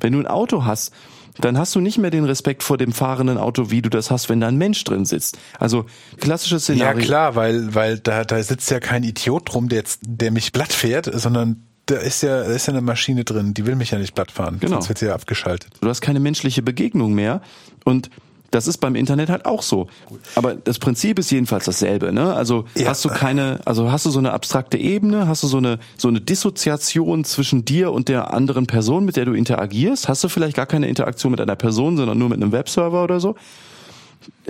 [0.00, 0.92] Wenn du ein Auto hast,
[1.38, 4.30] dann hast du nicht mehr den Respekt vor dem fahrenden Auto, wie du das hast,
[4.30, 5.36] wenn da ein Mensch drin sitzt.
[5.58, 5.84] Also
[6.18, 7.04] klassisches Ja Szenario.
[7.04, 10.72] klar, weil, weil da, da sitzt ja kein Idiot drum, der, jetzt, der mich glatt
[10.72, 13.98] fährt, sondern da ist ja, da ist ja eine Maschine drin, die will mich ja
[13.98, 14.58] nicht glatt fahren.
[14.60, 14.74] Genau.
[14.74, 15.70] Sonst wird sie ja abgeschaltet.
[15.80, 17.40] Du hast keine menschliche Begegnung mehr
[17.84, 18.10] und
[18.52, 19.88] das ist beim Internet halt auch so.
[20.36, 22.32] Aber das Prinzip ist jedenfalls dasselbe, ne?
[22.34, 22.88] Also Ja.
[22.88, 26.08] hast du keine, also hast du so eine abstrakte Ebene, hast du so eine so
[26.08, 30.08] eine Dissoziation zwischen dir und der anderen Person, mit der du interagierst?
[30.08, 33.20] Hast du vielleicht gar keine Interaktion mit einer Person, sondern nur mit einem Webserver oder
[33.20, 33.34] so?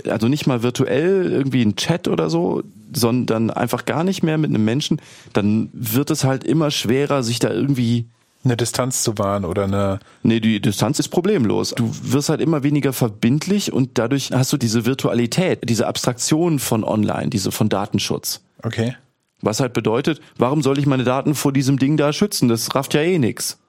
[0.07, 2.63] Also nicht mal virtuell irgendwie ein Chat oder so,
[2.93, 5.01] sondern einfach gar nicht mehr mit einem Menschen,
[5.33, 8.05] dann wird es halt immer schwerer, sich da irgendwie
[8.43, 11.71] Eine Distanz zu wahren oder eine, Nee, die Distanz ist problemlos.
[11.71, 16.83] Du wirst halt immer weniger verbindlich und dadurch hast du diese Virtualität, diese Abstraktion von
[16.83, 18.41] online, diese von Datenschutz.
[18.63, 18.95] okay.
[19.41, 22.47] Was halt bedeutet, warum soll ich meine Daten vor diesem Ding da schützen?
[22.47, 23.59] Das rafft ja eh nix.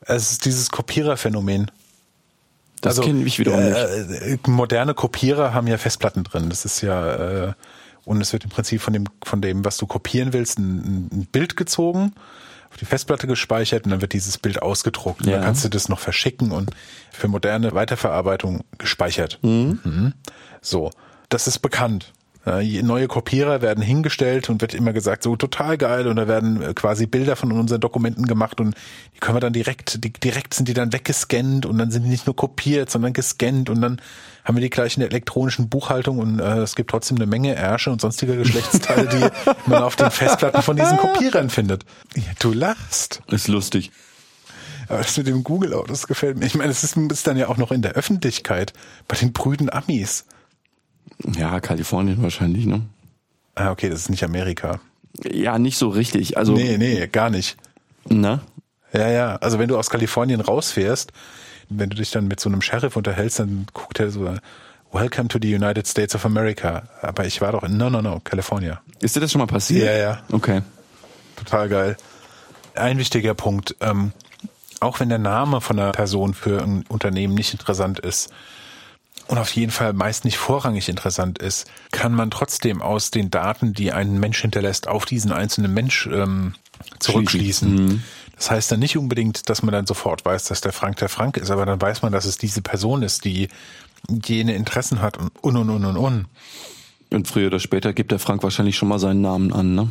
[0.00, 1.70] Es ist dieses Kopiererphänomen.
[2.80, 3.76] Das kenne ich wiederum nicht.
[3.76, 6.48] äh, äh, moderne Kopierer haben ja Festplatten drin.
[6.48, 7.52] Das ist ja äh,
[8.04, 11.28] und es wird im Prinzip von dem von dem, was du kopieren willst, ein, ein
[11.30, 12.12] Bild gezogen,
[12.70, 15.22] auf die Festplatte gespeichert und dann wird dieses Bild ausgedruckt.
[15.22, 15.36] Und Ja.
[15.36, 16.70] dann kannst du das noch verschicken und
[17.12, 19.38] für moderne Weiterverarbeitung gespeichert.
[19.42, 20.14] Mhm.
[20.62, 20.90] So,
[21.28, 22.12] das ist bekannt.
[22.58, 26.60] Je- Neue Kopierer werden hingestellt und wird immer gesagt, so total geil und da werden
[26.60, 28.74] äh, quasi Bilder von unseren Dokumenten gemacht und
[29.14, 32.08] die können wir dann direkt, die, direkt sind die dann weggescannt und dann sind die
[32.08, 34.00] nicht nur kopiert, sondern gescannt und dann
[34.44, 37.54] haben wir die gleich in der elektronischen Buchhaltung und äh, es gibt trotzdem eine Menge
[37.54, 41.84] Ärsche und sonstige Geschlechtsteile, die man auf den Festplatten von diesen Kopierern findet.
[42.16, 43.22] Ja, du lachst.
[43.28, 43.92] Ist lustig.
[44.88, 46.46] Aber das mit dem Google-Auto, das gefällt mir.
[46.46, 48.72] Ich meine, es ist, ist dann ja auch noch in der Öffentlichkeit,
[49.06, 50.24] bei den prüden Amis.
[51.36, 52.82] Ja, Kalifornien wahrscheinlich, ne?
[53.54, 54.80] Ah, okay, das ist nicht Amerika.
[55.30, 56.38] Ja, nicht so richtig.
[56.38, 57.56] Also, Nee, nee, gar nicht.
[58.08, 58.40] na?
[58.92, 59.36] Ja, ja.
[59.36, 61.12] Also wenn du aus Kalifornien rausfährst,
[61.68, 64.34] wenn du dich dann mit so einem Sheriff unterhältst, dann guckt er so,
[64.92, 66.82] Welcome to the United States of America.
[67.00, 68.80] Aber ich war doch in, no, no, no, California.
[69.00, 69.86] Ist dir das schon mal passiert?
[69.86, 70.22] Ja, ja.
[70.32, 70.62] Okay.
[71.36, 71.96] Total geil.
[72.74, 74.12] Ein wichtiger Punkt, ähm,
[74.80, 78.30] auch wenn der Name von einer Person für ein Unternehmen nicht interessant ist
[79.30, 83.72] und auf jeden Fall meist nicht vorrangig interessant ist, kann man trotzdem aus den Daten,
[83.74, 86.54] die ein Mensch hinterlässt, auf diesen einzelnen Mensch ähm,
[86.98, 88.02] zurückschließen.
[88.34, 91.36] Das heißt dann nicht unbedingt, dass man dann sofort weiß, dass der Frank der Frank
[91.36, 93.46] ist, aber dann weiß man, dass es diese Person ist, die
[94.08, 95.96] jene Interessen hat und und und und und.
[95.96, 96.26] und.
[97.10, 99.90] Und früher oder später gibt der Frank wahrscheinlich schon mal seinen Namen an, ne?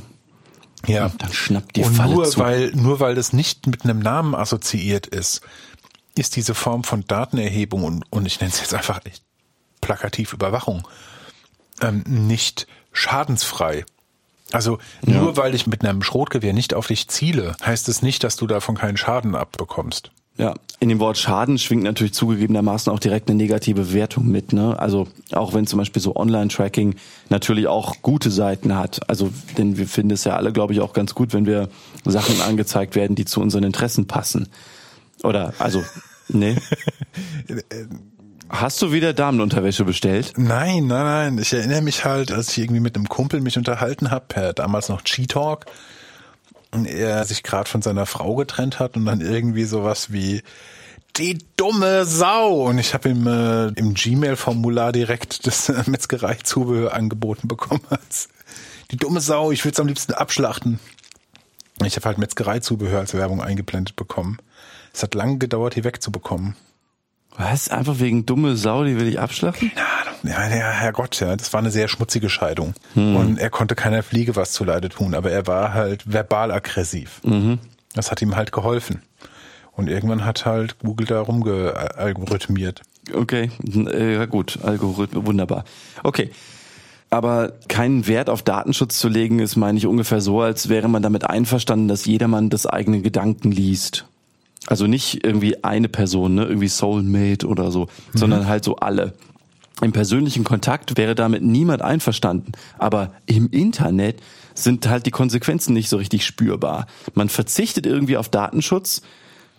[0.86, 1.14] Ja.
[1.18, 2.40] Dann schnappt die und Falle nur zu.
[2.40, 5.42] weil nur weil das nicht mit einem Namen assoziiert ist,
[6.16, 9.29] ist diese Form von Datenerhebung und, und ich nenne es jetzt einfach echt
[9.82, 10.88] plakativ Überwachung
[11.82, 13.86] ähm, nicht schadensfrei.
[14.52, 18.36] Also nur weil ich mit einem Schrotgewehr nicht auf dich ziele, heißt es nicht, dass
[18.36, 20.12] du davon keinen Schaden abbekommst.
[20.38, 24.54] Ja, in dem Wort Schaden schwingt natürlich zugegebenermaßen auch direkt eine negative Wertung mit.
[24.54, 24.80] Ne?
[24.80, 26.96] Also auch wenn zum Beispiel so Online-Tracking
[27.28, 29.08] natürlich auch gute Seiten hat.
[29.10, 31.68] Also denn wir finden es ja alle, glaube ich, auch ganz gut, wenn wir
[32.06, 34.48] Sachen angezeigt werden, die zu unseren Interessen passen.
[35.24, 35.84] Oder also,
[36.30, 36.56] ne?
[38.50, 40.34] Hast du wieder Damenunterwäsche bestellt?
[40.36, 41.38] Nein, nein, nein.
[41.38, 44.90] Ich erinnere mich halt, als ich irgendwie mit einem Kumpel mich unterhalten habe, per damals
[44.90, 45.66] noch G-Talk,
[46.72, 50.44] und er sich gerade von seiner Frau getrennt hat und dann irgendwie sowas wie
[51.18, 52.68] die dumme Sau.
[52.68, 58.30] Und ich habe ihm äh, im Gmail-Formular direkt das äh, Metzgereizubehör angeboten bekommen als
[58.92, 60.80] die dumme Sau, ich würde es am liebsten abschlachten.
[61.86, 64.40] Ich habe halt Metzgereizubehör als Werbung eingeblendet bekommen.
[64.94, 66.56] Es hat lange gedauert, hier wegzubekommen.
[67.40, 67.70] Was?
[67.70, 69.72] Einfach wegen dumme Sau, die will ich abschlachten?
[70.24, 72.74] Ja, ja, Herrgott, ja, das war eine sehr schmutzige Scheidung.
[72.96, 77.22] Und er konnte keiner Fliege was zuleide tun, aber er war halt verbal aggressiv.
[77.94, 79.04] Das hat ihm halt geholfen.
[79.72, 82.82] Und irgendwann hat halt Google da rumgealgorithmiert.
[83.14, 85.64] Okay, äh, ja gut, Algorithmen, wunderbar.
[86.04, 86.32] Okay.
[87.10, 91.02] Aber keinen Wert auf Datenschutz zu legen, ist, meine ich, ungefähr so, als wäre man
[91.02, 94.06] damit einverstanden, dass jedermann das eigene Gedanken liest.
[94.68, 98.18] Also nicht irgendwie eine Person, ne, irgendwie Soulmate oder so, mhm.
[98.18, 99.14] sondern halt so alle.
[99.82, 102.52] Im persönlichen Kontakt wäre damit niemand einverstanden.
[102.78, 104.22] Aber im Internet
[104.54, 106.88] sind halt die Konsequenzen nicht so richtig spürbar.
[107.14, 109.02] Man verzichtet irgendwie auf Datenschutz,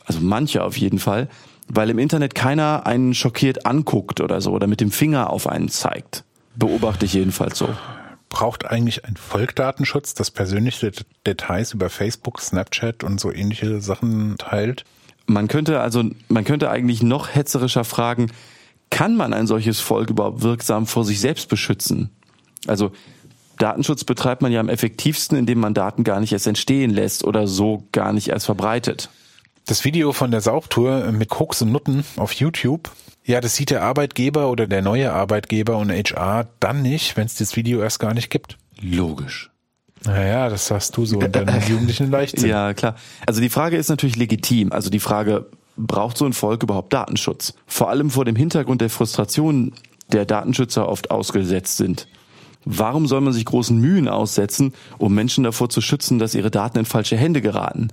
[0.05, 1.29] also manche auf jeden Fall,
[1.69, 5.69] weil im Internet keiner einen schockiert anguckt oder so oder mit dem Finger auf einen
[5.69, 6.25] zeigt.
[6.57, 7.69] Beobachte ich jedenfalls so.
[8.31, 10.93] Braucht eigentlich ein Volk Datenschutz, das persönliche
[11.27, 14.85] Details über Facebook, Snapchat und so ähnliche Sachen teilt?
[15.27, 18.33] Man könnte also, man könnte eigentlich noch hetzerischer fragen,
[18.89, 22.11] kann man ein solches Volk überhaupt wirksam vor sich selbst beschützen?
[22.67, 22.93] Also
[23.59, 27.47] Datenschutz betreibt man ja am effektivsten, indem man Daten gar nicht erst entstehen lässt oder
[27.47, 29.11] so gar nicht erst verbreitet.
[29.71, 32.91] Das Video von der Saugtour mit Koks und Nutten auf YouTube,
[33.25, 37.37] ja, das sieht der Arbeitgeber oder der neue Arbeitgeber und HR dann nicht, wenn es
[37.37, 38.59] das Video erst gar nicht gibt.
[38.83, 39.53] Logisch.
[40.03, 42.49] Naja, das sagst du so in deinem jugendlichen Leichtsinn.
[42.49, 42.97] Ja, klar.
[43.29, 44.73] Also die Frage ist natürlich legitim.
[44.73, 47.55] Also die Frage, braucht so ein Volk überhaupt Datenschutz?
[47.69, 49.73] Vor allem vor dem Hintergrund der Frustration,
[50.11, 52.09] der Datenschützer oft ausgesetzt sind.
[52.65, 56.81] Warum soll man sich großen Mühen aussetzen, um Menschen davor zu schützen, dass ihre Daten
[56.81, 57.93] in falsche Hände geraten?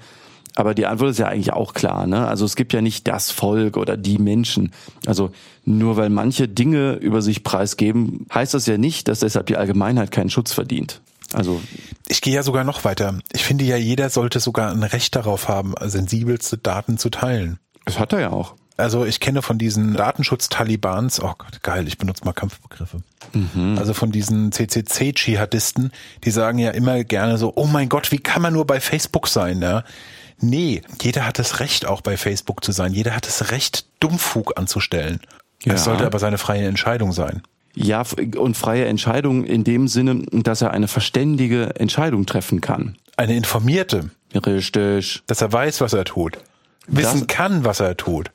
[0.58, 2.08] Aber die Antwort ist ja eigentlich auch klar.
[2.08, 2.28] Ne?
[2.28, 4.72] Also es gibt ja nicht das Volk oder die Menschen.
[5.06, 5.30] Also
[5.66, 10.10] nur weil manche Dinge über sich preisgeben, heißt das ja nicht, dass deshalb die Allgemeinheit
[10.10, 11.00] keinen Schutz verdient.
[11.32, 11.62] Also
[12.08, 13.20] ich gehe ja sogar noch weiter.
[13.34, 17.60] Ich finde ja, jeder sollte sogar ein Recht darauf haben, sensibelste Daten zu teilen.
[17.86, 18.56] Das hat er ja auch.
[18.78, 23.02] Also ich kenne von diesen Datenschutz-Talibans, oh Gott, geil, ich benutze mal Kampfbegriffe.
[23.34, 23.78] Mhm.
[23.78, 25.92] Also von diesen CCC-Dschihadisten,
[26.24, 29.28] die sagen ja immer gerne so, oh mein Gott, wie kann man nur bei Facebook
[29.28, 29.84] sein, ja?
[30.40, 32.94] Nee, jeder hat das Recht, auch bei Facebook zu sein.
[32.94, 35.20] Jeder hat das Recht, Dummfug anzustellen.
[35.64, 35.74] Ja.
[35.74, 37.42] Es sollte aber seine freie Entscheidung sein.
[37.74, 38.04] Ja,
[38.38, 42.98] und freie Entscheidung in dem Sinne, dass er eine verständige Entscheidung treffen kann.
[43.18, 44.10] Eine informierte.
[44.34, 45.24] Richtig.
[45.28, 46.38] Dass er weiß, was er tut.
[46.88, 48.32] Wissen das, kann, was er tut.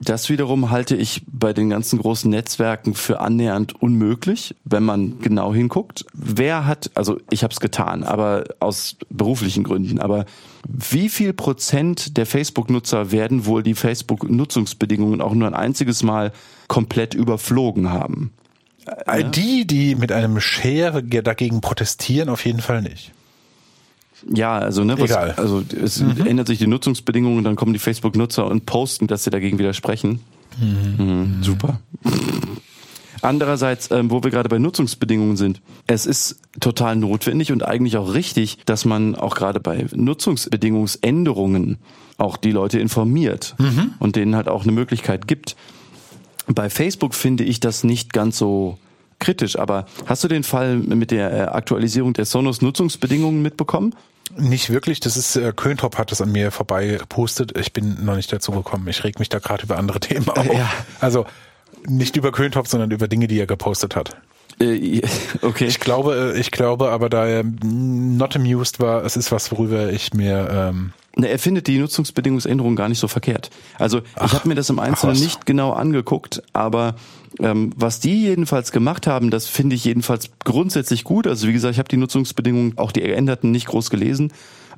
[0.00, 5.54] Das wiederum halte ich bei den ganzen großen Netzwerken für annähernd unmöglich, wenn man genau
[5.54, 6.04] hinguckt.
[6.12, 10.24] Wer hat, also ich habe es getan, aber aus beruflichen Gründen, aber
[10.66, 16.32] wie viel Prozent der Facebook-Nutzer werden wohl die Facebook-Nutzungsbedingungen auch nur ein einziges Mal
[16.66, 18.32] komplett überflogen haben?
[19.06, 19.22] Ja?
[19.22, 23.12] Die, die mit einem Share dagegen protestieren, auf jeden Fall nicht.
[24.32, 25.34] Ja, also ne, was, Egal.
[25.36, 26.26] also es mhm.
[26.26, 30.20] ändert sich die Nutzungsbedingungen, dann kommen die Facebook-Nutzer und posten, dass sie dagegen widersprechen.
[30.58, 31.04] Mhm.
[31.04, 31.80] Mhm, super.
[33.20, 38.12] Andererseits, ähm, wo wir gerade bei Nutzungsbedingungen sind, es ist total notwendig und eigentlich auch
[38.12, 41.78] richtig, dass man auch gerade bei Nutzungsbedingungsänderungen
[42.18, 43.94] auch die Leute informiert mhm.
[43.98, 45.56] und denen halt auch eine Möglichkeit gibt.
[46.46, 48.78] Bei Facebook finde ich das nicht ganz so
[49.24, 53.94] kritisch, aber hast du den Fall mit der äh, Aktualisierung der Sonos Nutzungsbedingungen mitbekommen?
[54.36, 55.00] Nicht wirklich.
[55.00, 57.56] Das ist äh, Köntop hat es an mir vorbei gepostet.
[57.58, 58.86] Ich bin noch nicht dazu gekommen.
[58.88, 60.46] Ich reg mich da gerade über andere Themen auf.
[60.46, 60.70] Ja.
[61.00, 61.26] Also
[61.86, 64.16] nicht über Köntop, sondern über Dinge, die er gepostet hat.
[64.60, 65.00] Äh,
[65.42, 65.66] okay.
[65.66, 69.92] Ich glaube, äh, ich glaube, aber da er not amused war, es ist was, worüber
[69.92, 73.50] ich mir ähm, na, er findet die Nutzungsbedingungsänderung gar nicht so verkehrt.
[73.78, 76.96] Also ich habe mir das im Einzelnen nicht genau angeguckt, aber
[77.40, 81.26] ähm, was die jedenfalls gemacht haben, das finde ich jedenfalls grundsätzlich gut.
[81.26, 84.32] Also wie gesagt, ich habe die Nutzungsbedingungen, auch die geänderten, nicht groß gelesen.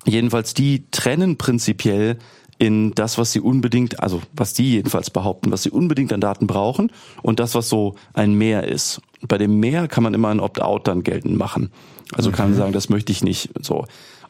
[0.04, 2.18] Jedenfalls die trennen prinzipiell
[2.58, 6.46] in das, was sie unbedingt, also was die jedenfalls behaupten, was sie unbedingt an Daten
[6.46, 6.90] brauchen
[7.22, 9.00] und das, was so ein Mehr ist.
[9.22, 11.70] Bei dem Mehr kann man immer ein Opt-out dann geltend machen.
[12.14, 12.58] Also kann man mhm.
[12.58, 13.84] sagen, das möchte ich nicht so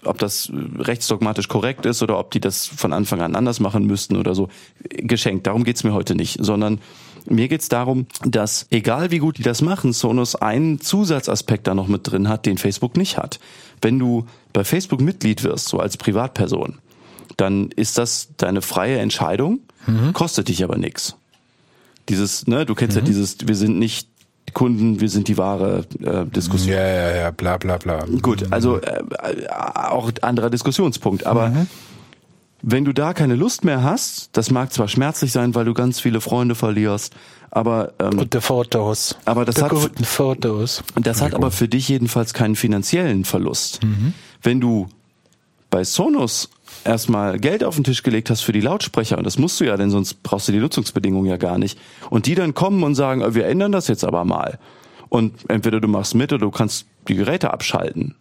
[0.06, 4.16] ob das rechtsdogmatisch korrekt ist oder ob die das von Anfang an anders machen müssten
[4.16, 4.48] oder so,
[4.88, 5.46] geschenkt.
[5.46, 6.80] Darum geht's mir heute nicht, sondern
[7.28, 11.88] mir geht's darum, dass egal wie gut die das machen, Sonos einen Zusatzaspekt da noch
[11.88, 13.40] mit drin hat, den Facebook nicht hat.
[13.82, 16.78] Wenn du bei Facebook Mitglied wirst, so als Privatperson,
[17.36, 20.12] dann ist das deine freie Entscheidung, mhm.
[20.12, 21.16] kostet dich aber nichts.
[22.08, 23.02] Dieses, ne, du kennst mhm.
[23.02, 24.08] ja dieses, wir sind nicht
[24.52, 26.74] Kunden, wir sind die wahre äh, Diskussion.
[26.74, 28.04] Ja, ja, ja, bla bla bla.
[28.22, 31.66] Gut, also äh, äh, auch anderer Diskussionspunkt, aber mhm.
[32.62, 36.00] wenn du da keine Lust mehr hast, das mag zwar schmerzlich sein, weil du ganz
[36.00, 37.14] viele Freunde verlierst,
[37.50, 39.16] aber ähm, der Fotos.
[39.24, 40.82] Aber das hat guten Fotos.
[40.94, 43.82] Das hat aber für dich jedenfalls keinen finanziellen Verlust.
[43.82, 44.14] Mhm.
[44.42, 44.88] Wenn du
[45.70, 46.48] bei Sonos
[46.86, 49.76] erstmal Geld auf den Tisch gelegt hast für die Lautsprecher, und das musst du ja,
[49.76, 51.78] denn sonst brauchst du die Nutzungsbedingungen ja gar nicht,
[52.10, 54.58] und die dann kommen und sagen, äh, wir ändern das jetzt aber mal,
[55.08, 58.14] und entweder du machst mit oder du kannst die Geräte abschalten,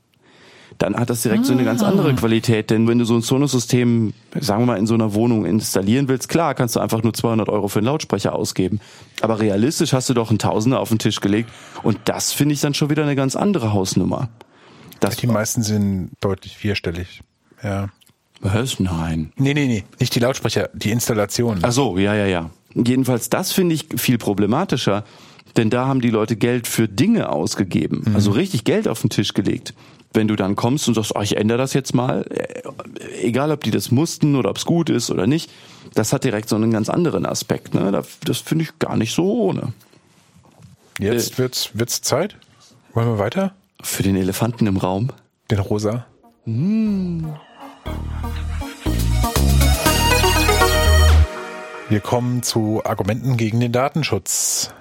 [0.78, 1.46] dann hat das direkt ah.
[1.46, 1.88] so eine ganz ah.
[1.88, 2.70] andere Qualität.
[2.70, 6.30] Denn wenn du so ein Sonos-System, sagen wir mal, in so einer Wohnung installieren willst,
[6.30, 8.80] klar, kannst du einfach nur 200 Euro für einen Lautsprecher ausgeben.
[9.22, 11.50] Aber realistisch hast du doch einen Tausender auf den Tisch gelegt.
[11.84, 14.30] Und das finde ich dann schon wieder eine ganz andere Hausnummer.
[15.00, 17.22] Das die meisten sind deutlich vierstellig.
[17.64, 17.90] Ja.
[18.54, 18.80] Was?
[18.80, 19.32] Nein.
[19.38, 21.60] Nee, nee, nee, nicht die Lautsprecher, die Installation.
[21.64, 22.50] Ach so, ja, ja, ja.
[22.76, 25.04] Jedenfalls, das finde ich viel problematischer,
[25.58, 29.34] denn da haben die Leute Geld für Dinge ausgegeben, also richtig Geld auf den Tisch
[29.34, 29.74] gelegt.
[30.14, 32.62] Wenn du dann kommst und sagst, oh, ich ändere das jetzt mal, äh,
[33.22, 35.52] egal ob die das mussten oder ob es gut ist oder nicht,
[35.94, 37.74] das hat direkt so einen ganz anderen Aspekt.
[37.74, 37.92] Ne?
[38.24, 39.74] Das, finde ich gar nicht so ohne.
[41.00, 42.38] Jetzt wird's, wird's Zeit.
[42.94, 43.54] Wollen wir weiter?
[43.82, 45.10] Für den Elefanten im Raum.
[45.52, 46.06] Den rosa.
[51.88, 54.72] Wir kommen zu Argumenten gegen den Datenschutz.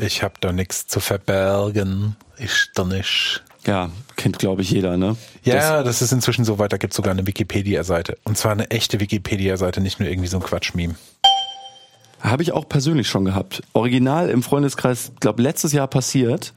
[0.00, 2.16] Ich habe da nichts zu verbergen.
[2.38, 3.42] Ich da nicht.
[3.66, 5.16] Ja, kennt glaube ich jeder, ne?
[5.42, 8.16] Ja, das, ist inzwischen so weit, da gibt sogar eine Wikipedia-Seite.
[8.24, 10.94] Und zwar eine echte Wikipedia-Seite, nicht nur irgendwie so ein Quatsch-Meme.
[12.20, 13.62] Habe ich auch persönlich schon gehabt.
[13.74, 16.54] Original im Freundeskreis, glaube letztes Jahr passiert.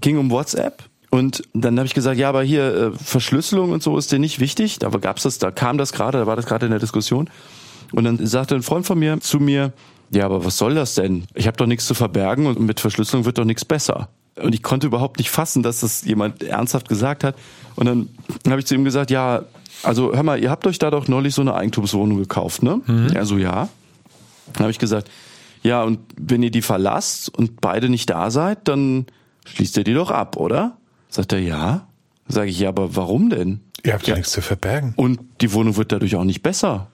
[0.00, 0.82] Ging um WhatsApp.
[1.10, 4.40] Und dann habe ich gesagt, ja, aber hier äh, Verschlüsselung und so ist dir nicht
[4.40, 4.78] wichtig.
[4.78, 7.30] Da gab's das, da kam das gerade, da war das gerade in der Diskussion.
[7.92, 9.72] Und dann sagte ein Freund von mir zu mir,
[10.10, 11.24] ja, aber was soll das denn?
[11.34, 14.08] Ich habe doch nichts zu verbergen und mit Verschlüsselung wird doch nichts besser.
[14.36, 17.36] Und ich konnte überhaupt nicht fassen, dass das jemand ernsthaft gesagt hat.
[17.76, 18.08] Und dann
[18.48, 19.42] habe ich zu ihm gesagt, ja,
[19.82, 22.80] also hör mal, ihr habt euch da doch neulich so eine Eigentumswohnung gekauft, ne?
[23.14, 23.68] Ja, so ja.
[24.54, 25.10] Dann habe ich gesagt,
[25.62, 29.06] ja, und wenn ihr die verlasst und beide nicht da seid, dann
[29.46, 30.76] schließt ihr die doch ab, oder?
[31.10, 31.86] Sagt er, ja.
[32.28, 33.60] Sage ich, ja, aber warum denn?
[33.84, 34.92] Ihr habt ja, nichts zu verbergen.
[34.96, 36.88] Und die Wohnung wird dadurch auch nicht besser.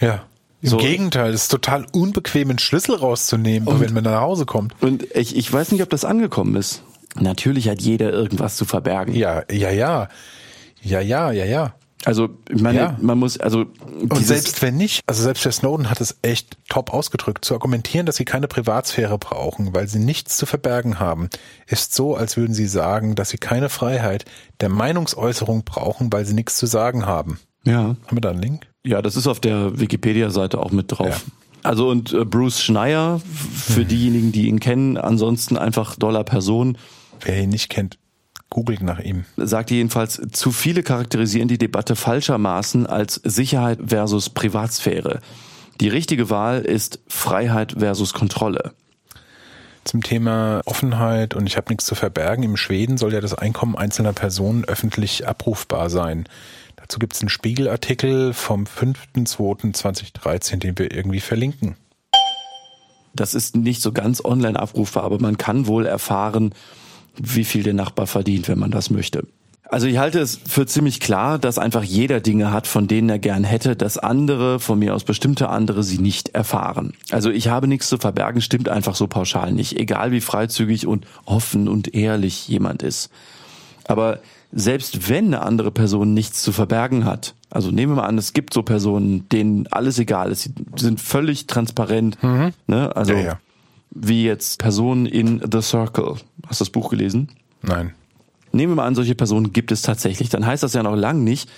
[0.00, 0.24] Ja.
[0.62, 0.76] Im So.
[0.76, 4.74] Gegenteil, es ist total unbequem, einen Schlüssel rauszunehmen, wenn man nach Hause kommt.
[4.82, 6.82] Und ich, ich weiß nicht, ob das angekommen ist.
[7.18, 9.14] Natürlich hat jeder irgendwas zu verbergen.
[9.14, 10.08] Ja, ja, ja.
[10.82, 11.74] Ja, ja, ja, ja.
[12.06, 12.96] Also, ich meine, Ja.
[13.02, 13.66] man muss, also,
[14.08, 18.06] Und selbst wenn nicht, also selbst der Snowden hat es echt top ausgedrückt, zu argumentieren,
[18.06, 21.28] dass sie keine Privatsphäre brauchen, weil sie nichts zu verbergen haben,
[21.66, 24.24] ist so, als würden sie sagen, dass sie keine Freiheit
[24.60, 27.38] der Meinungsäußerung brauchen, weil sie nichts zu sagen haben.
[27.64, 27.80] Ja.
[27.80, 28.66] Haben wir da einen Link?
[28.84, 31.24] Ja, das ist auf der Wikipedia-Seite auch mit drauf.
[31.62, 33.20] Also und äh, Bruce Schneier,
[33.52, 36.78] für diejenigen, die ihn kennen, ansonsten einfach doller Person,
[37.22, 37.98] Wer ihn nicht kennt,
[38.48, 39.24] googelt nach ihm.
[39.36, 45.20] sagt jedenfalls, zu viele charakterisieren die Debatte falschermaßen als Sicherheit versus Privatsphäre.
[45.80, 48.72] Die richtige Wahl ist Freiheit versus Kontrolle.
[49.84, 52.44] Zum Thema Offenheit und ich habe nichts zu verbergen.
[52.44, 56.28] Im Schweden soll ja das Einkommen einzelner Personen öffentlich abrufbar sein.
[56.90, 61.76] Dazu gibt es einen Spiegelartikel vom 5.2.2013, den wir irgendwie verlinken.
[63.14, 66.52] Das ist nicht so ganz online abrufbar, aber man kann wohl erfahren,
[67.16, 69.24] wie viel der Nachbar verdient, wenn man das möchte.
[69.68, 73.20] Also ich halte es für ziemlich klar, dass einfach jeder Dinge hat, von denen er
[73.20, 76.94] gern hätte, dass andere, von mir aus bestimmte andere, sie nicht erfahren.
[77.12, 81.06] Also ich habe nichts zu verbergen, stimmt einfach so pauschal nicht, egal wie freizügig und
[81.24, 83.10] offen und ehrlich jemand ist.
[83.86, 84.18] Aber
[84.52, 88.32] selbst wenn eine andere Person nichts zu verbergen hat, also nehmen wir mal an, es
[88.32, 92.94] gibt so Personen, denen alles egal ist, sie sind völlig transparent, ne?
[92.96, 93.40] also Ja, ja.
[93.90, 96.16] wie jetzt Personen in The Circle.
[96.46, 97.28] Hast du das Buch gelesen?
[97.62, 97.92] Nein.
[98.52, 100.28] Nehmen wir mal an, solche Personen gibt es tatsächlich.
[100.28, 101.48] Dann heißt das ja noch lang nicht,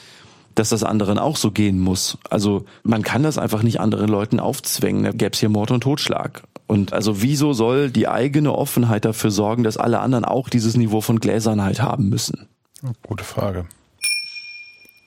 [0.54, 2.18] dass das anderen auch so gehen muss.
[2.28, 5.04] Also man kann das einfach nicht anderen Leuten aufzwängen.
[5.04, 6.42] Da gäbe es hier Mord und Totschlag.
[6.66, 11.00] Und also wieso soll die eigene Offenheit dafür sorgen, dass alle anderen auch dieses Niveau
[11.00, 12.48] von Gläsernheit haben müssen?
[13.02, 13.66] Gute Frage.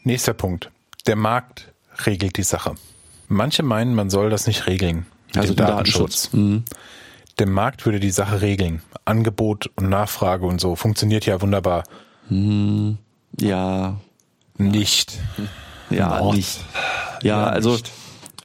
[0.03, 0.71] Nächster Punkt.
[1.07, 1.71] Der Markt
[2.05, 2.75] regelt die Sache.
[3.27, 5.05] Manche meinen, man soll das nicht regeln.
[5.35, 6.31] Also den Datenschutz.
[6.33, 6.63] Mhm.
[7.39, 8.81] Der Markt würde die Sache regeln.
[9.03, 11.83] Angebot und Nachfrage und so funktioniert ja wunderbar.
[12.29, 13.97] Ja,
[14.57, 15.19] Nicht.
[15.89, 16.35] ja, Mord.
[16.35, 16.59] nicht.
[17.21, 17.91] Ja, Ja, also nicht.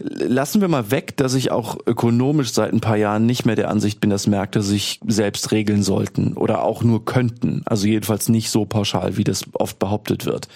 [0.02, 3.70] Lassen wir mal weg, dass ich auch ökonomisch seit ein paar Jahren nicht mehr der
[3.70, 7.62] Ansicht bin, dass Märkte sich selbst regeln sollten oder auch nur könnten.
[7.66, 10.48] Also jedenfalls nicht so pauschal, wie das oft behauptet wird.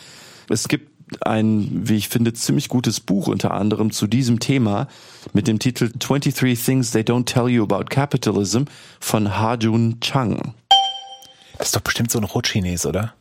[0.48, 4.88] Es gibt ein, wie ich finde, ziemlich gutes Buch unter anderem zu diesem Thema
[5.32, 8.62] mit dem Titel 23 Things They Don't Tell You About Capitalism
[9.00, 10.54] von Ha-Jun Chang.
[11.58, 13.14] Das ist doch bestimmt so ein Rutschchines, oder?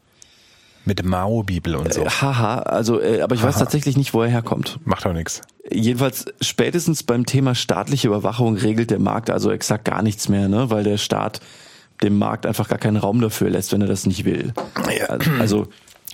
[0.86, 2.06] Mit Mao-Bibel und so.
[2.06, 4.80] Haha, also, äh, aber ich weiß tatsächlich nicht, wo er herkommt.
[4.84, 5.42] Macht doch nichts.
[5.72, 10.70] Jedenfalls spätestens beim Thema staatliche Überwachung regelt der Markt also exakt gar nichts mehr, ne?
[10.70, 11.40] weil der Staat
[12.02, 14.54] dem Markt einfach gar keinen Raum dafür lässt, wenn er das nicht will.
[15.40, 15.68] Also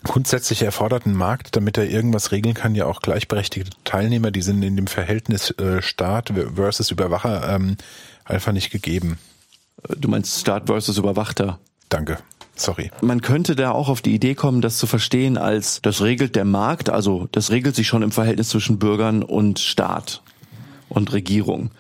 [0.04, 4.64] Grundsätzlich erfordert ein Markt, damit er irgendwas regeln kann, ja auch gleichberechtigte Teilnehmer, die sind
[4.64, 7.76] in dem Verhältnis äh, Staat versus Überwacher ähm,
[8.24, 9.18] einfach nicht gegeben.
[9.90, 11.60] du meinst Staat versus Überwachter.
[11.90, 12.18] Danke.
[12.60, 12.92] Sorry.
[13.02, 16.44] Man könnte da auch auf die Idee kommen, das zu verstehen als, das regelt der
[16.44, 20.22] Markt, also das regelt sich schon im Verhältnis zwischen Bürgern und Staat
[20.90, 21.72] und Regierung.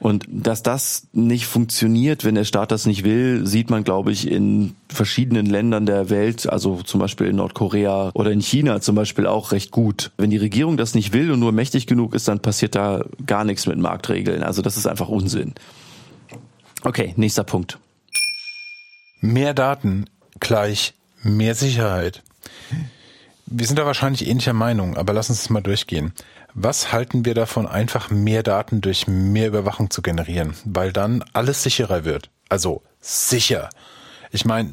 [0.00, 4.30] Und dass das nicht funktioniert, wenn der Staat das nicht will, sieht man, glaube ich,
[4.30, 9.26] in verschiedenen Ländern der Welt, also zum Beispiel in Nordkorea oder in China zum Beispiel
[9.26, 10.12] auch recht gut.
[10.18, 13.44] Wenn die Regierung das nicht will und nur mächtig genug ist, dann passiert da gar
[13.44, 14.42] nichts mit Marktregeln.
[14.42, 15.54] Also das ist einfach Unsinn.
[16.84, 17.78] Okay, nächster Punkt.
[19.20, 20.04] Mehr Daten
[20.40, 22.22] gleich mehr Sicherheit.
[23.46, 26.12] Wir sind da wahrscheinlich ähnlicher Meinung, aber lass uns das mal durchgehen.
[26.54, 30.54] Was halten wir davon, einfach mehr Daten durch mehr Überwachung zu generieren?
[30.64, 32.30] Weil dann alles sicherer wird.
[32.48, 33.70] Also sicher.
[34.32, 34.72] Ich meine,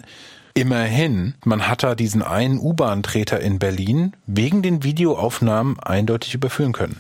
[0.53, 6.99] immerhin, man hat da diesen einen U-Bahn-Treter in Berlin wegen den Videoaufnahmen eindeutig überführen können.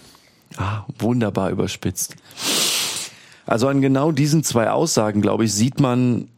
[0.57, 2.15] Ah, wunderbar überspitzt.
[3.45, 6.29] Also an genau diesen zwei Aussagen, glaube ich, sieht man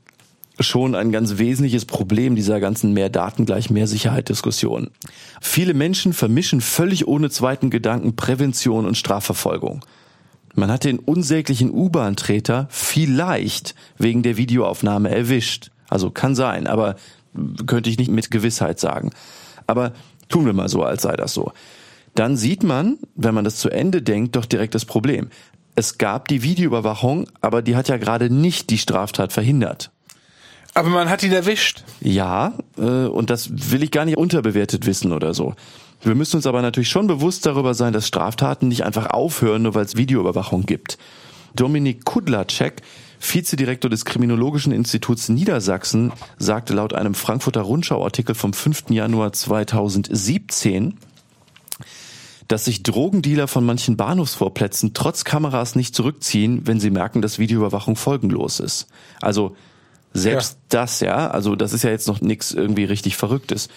[0.60, 4.90] schon ein ganz wesentliches Problem dieser ganzen mehr Daten gleich mehr Sicherheit Diskussion.
[5.42, 9.86] Viele Menschen vermischen völlig ohne zweiten Gedanken Prävention und Strafverfolgung.
[10.56, 15.70] Man hat den unsäglichen U-Bahn-Treter vielleicht wegen der Videoaufnahme erwischt.
[15.88, 16.96] Also kann sein, aber
[17.68, 19.12] könnte ich nicht mit Gewissheit sagen.
[19.68, 19.94] Aber
[20.30, 21.52] tun wir mal so, als sei das so.
[22.16, 25.30] Dann sieht man, wenn man das zu Ende denkt, doch direkt das Problem.
[25.76, 29.92] Es gab die Videoüberwachung, aber die hat ja gerade nicht die Straftat verhindert.
[30.78, 31.84] Aber man hat ihn erwischt.
[32.02, 35.56] Ja, äh, und das will ich gar nicht unterbewertet wissen oder so.
[36.04, 39.74] Wir müssen uns aber natürlich schon bewusst darüber sein, dass Straftaten nicht einfach aufhören, nur
[39.74, 41.00] weil es Videoüberwachung gibt.
[41.56, 42.84] Dominik Kudlacek,
[43.20, 48.92] Vizedirektor des Kriminologischen Instituts Niedersachsen, sagte laut einem Frankfurter Rundschau-Artikel vom 5.
[48.92, 50.94] Januar 2017,
[52.48, 57.96] dass sich Drogendealer von manchen Bahnhofsvorplätzen trotz Kameras nicht zurückziehen, wenn sie merken, dass Videoüberwachung
[57.96, 58.86] folgenlos ist.
[59.20, 59.56] Also
[60.18, 60.60] selbst ja.
[60.70, 63.70] das, ja, also das ist ja jetzt noch nichts irgendwie richtig Verrücktes.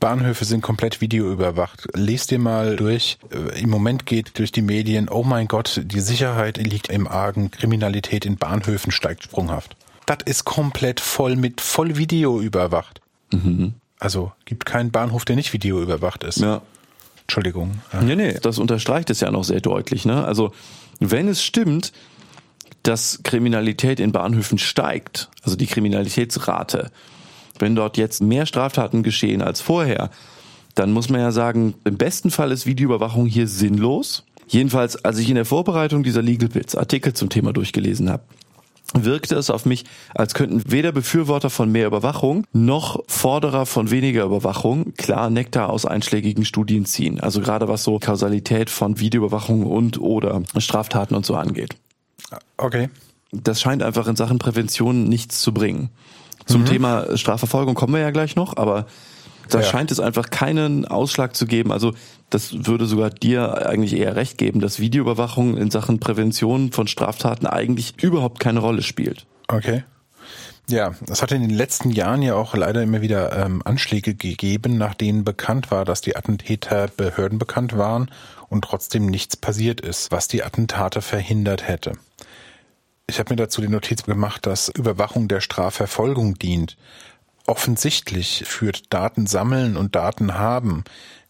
[0.00, 1.86] Bahnhöfe sind komplett videoüberwacht.
[1.94, 3.18] Lest dir mal durch.
[3.60, 8.26] Im Moment geht durch die Medien, oh mein Gott, die Sicherheit liegt im Argen, Kriminalität
[8.26, 9.76] in Bahnhöfen steigt sprunghaft.
[10.06, 13.00] Das ist komplett voll mit voll Video überwacht.
[13.32, 13.74] Mhm.
[14.00, 16.40] Also gibt keinen Bahnhof, der nicht videoüberwacht ist.
[16.40, 16.62] Ja.
[17.22, 17.80] Entschuldigung.
[17.92, 18.02] Ja.
[18.02, 20.04] Nee, nee, das unterstreicht es ja noch sehr deutlich.
[20.04, 20.24] Ne?
[20.24, 20.52] Also
[20.98, 21.92] wenn es stimmt,
[22.82, 26.90] dass Kriminalität in Bahnhöfen steigt, also die Kriminalitätsrate,
[27.58, 30.10] wenn dort jetzt mehr Straftaten geschehen als vorher,
[30.74, 34.24] dann muss man ja sagen, im besten Fall ist Videoüberwachung hier sinnlos.
[34.48, 38.22] Jedenfalls, als ich in der Vorbereitung dieser Legal Bits Artikel zum Thema durchgelesen habe,
[38.94, 44.24] wirkte es auf mich, als könnten weder Befürworter von mehr Überwachung noch Forderer von weniger
[44.24, 47.20] Überwachung klar Nektar aus einschlägigen Studien ziehen.
[47.20, 51.76] Also gerade was so Kausalität von Videoüberwachung und oder Straftaten und so angeht.
[52.56, 52.90] Okay.
[53.32, 55.90] Das scheint einfach in Sachen Prävention nichts zu bringen.
[56.46, 56.66] Zum mhm.
[56.66, 58.86] Thema Strafverfolgung kommen wir ja gleich noch, aber
[59.48, 59.64] da ja.
[59.64, 61.72] scheint es einfach keinen Ausschlag zu geben.
[61.72, 61.94] Also
[62.30, 67.46] das würde sogar dir eigentlich eher recht geben, dass Videoüberwachung in Sachen Prävention von Straftaten
[67.46, 69.26] eigentlich überhaupt keine Rolle spielt.
[69.48, 69.84] Okay.
[70.68, 74.78] Ja, es hat in den letzten Jahren ja auch leider immer wieder ähm, Anschläge gegeben,
[74.78, 78.10] nach denen bekannt war, dass die Attentäter Behörden bekannt waren
[78.48, 81.92] und trotzdem nichts passiert ist, was die Attentate verhindert hätte.
[83.06, 86.76] Ich habe mir dazu die Notiz gemacht, dass Überwachung der Strafverfolgung dient.
[87.46, 90.84] Offensichtlich führt Daten sammeln und Daten haben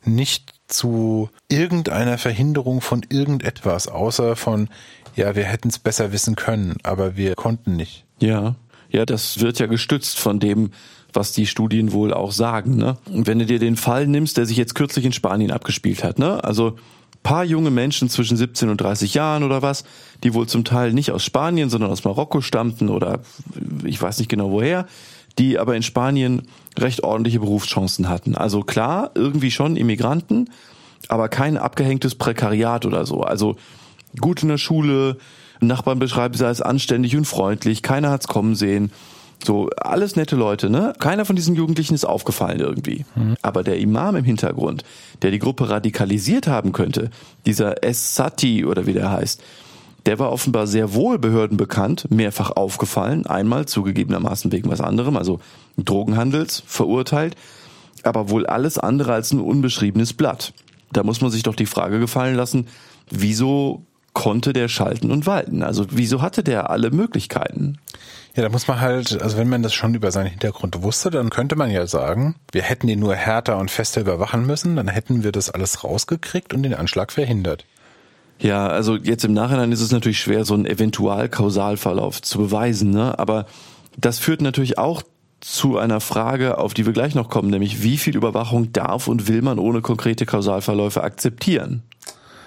[0.04, 4.68] nicht zu irgendeiner Verhinderung von irgendetwas, außer von,
[5.16, 8.04] ja, wir hätten es besser wissen können, aber wir konnten nicht.
[8.20, 8.56] Ja,
[8.92, 10.70] ja, das wird ja gestützt von dem,
[11.12, 12.76] was die Studien wohl auch sagen.
[12.76, 12.96] Ne?
[13.10, 16.18] Und wenn du dir den Fall nimmst, der sich jetzt kürzlich in Spanien abgespielt hat,
[16.18, 16.42] ne?
[16.44, 16.76] also
[17.22, 19.84] paar junge Menschen zwischen 17 und 30 Jahren oder was,
[20.24, 23.20] die wohl zum Teil nicht aus Spanien, sondern aus Marokko stammten oder
[23.84, 24.86] ich weiß nicht genau woher,
[25.38, 28.34] die aber in Spanien recht ordentliche Berufschancen hatten.
[28.34, 30.50] Also klar, irgendwie schon Immigranten,
[31.08, 33.22] aber kein abgehängtes Prekariat oder so.
[33.22, 33.56] Also
[34.20, 35.16] gut in der Schule,
[35.66, 38.92] Nachbarn beschreiben sie als anständig und freundlich, keiner hat's kommen sehen.
[39.44, 40.92] So, alles nette Leute, ne?
[41.00, 43.04] Keiner von diesen Jugendlichen ist aufgefallen irgendwie.
[43.16, 43.36] Mhm.
[43.42, 44.84] Aber der Imam im Hintergrund,
[45.22, 47.10] der die Gruppe radikalisiert haben könnte,
[47.44, 49.42] dieser Es-Sati oder wie der heißt,
[50.06, 55.40] der war offenbar sehr wohl Behörden bekannt, mehrfach aufgefallen, einmal zugegebenermaßen wegen was anderem, also
[55.76, 57.36] Drogenhandels, verurteilt,
[58.02, 60.54] aber wohl alles andere als ein unbeschriebenes Blatt.
[60.92, 62.66] Da muss man sich doch die Frage gefallen lassen,
[63.10, 65.62] wieso konnte der schalten und walten?
[65.62, 67.78] Also wieso hatte der alle Möglichkeiten?
[68.34, 71.28] Ja, da muss man halt, also wenn man das schon über seinen Hintergrund wusste, dann
[71.28, 75.22] könnte man ja sagen, wir hätten ihn nur härter und fester überwachen müssen, dann hätten
[75.22, 77.66] wir das alles rausgekriegt und den Anschlag verhindert.
[78.38, 83.18] Ja, also jetzt im Nachhinein ist es natürlich schwer, so einen Eventual-Kausalverlauf zu beweisen, ne?
[83.18, 83.46] aber
[83.98, 85.02] das führt natürlich auch
[85.40, 89.28] zu einer Frage, auf die wir gleich noch kommen, nämlich wie viel Überwachung darf und
[89.28, 91.82] will man ohne konkrete Kausalverläufe akzeptieren?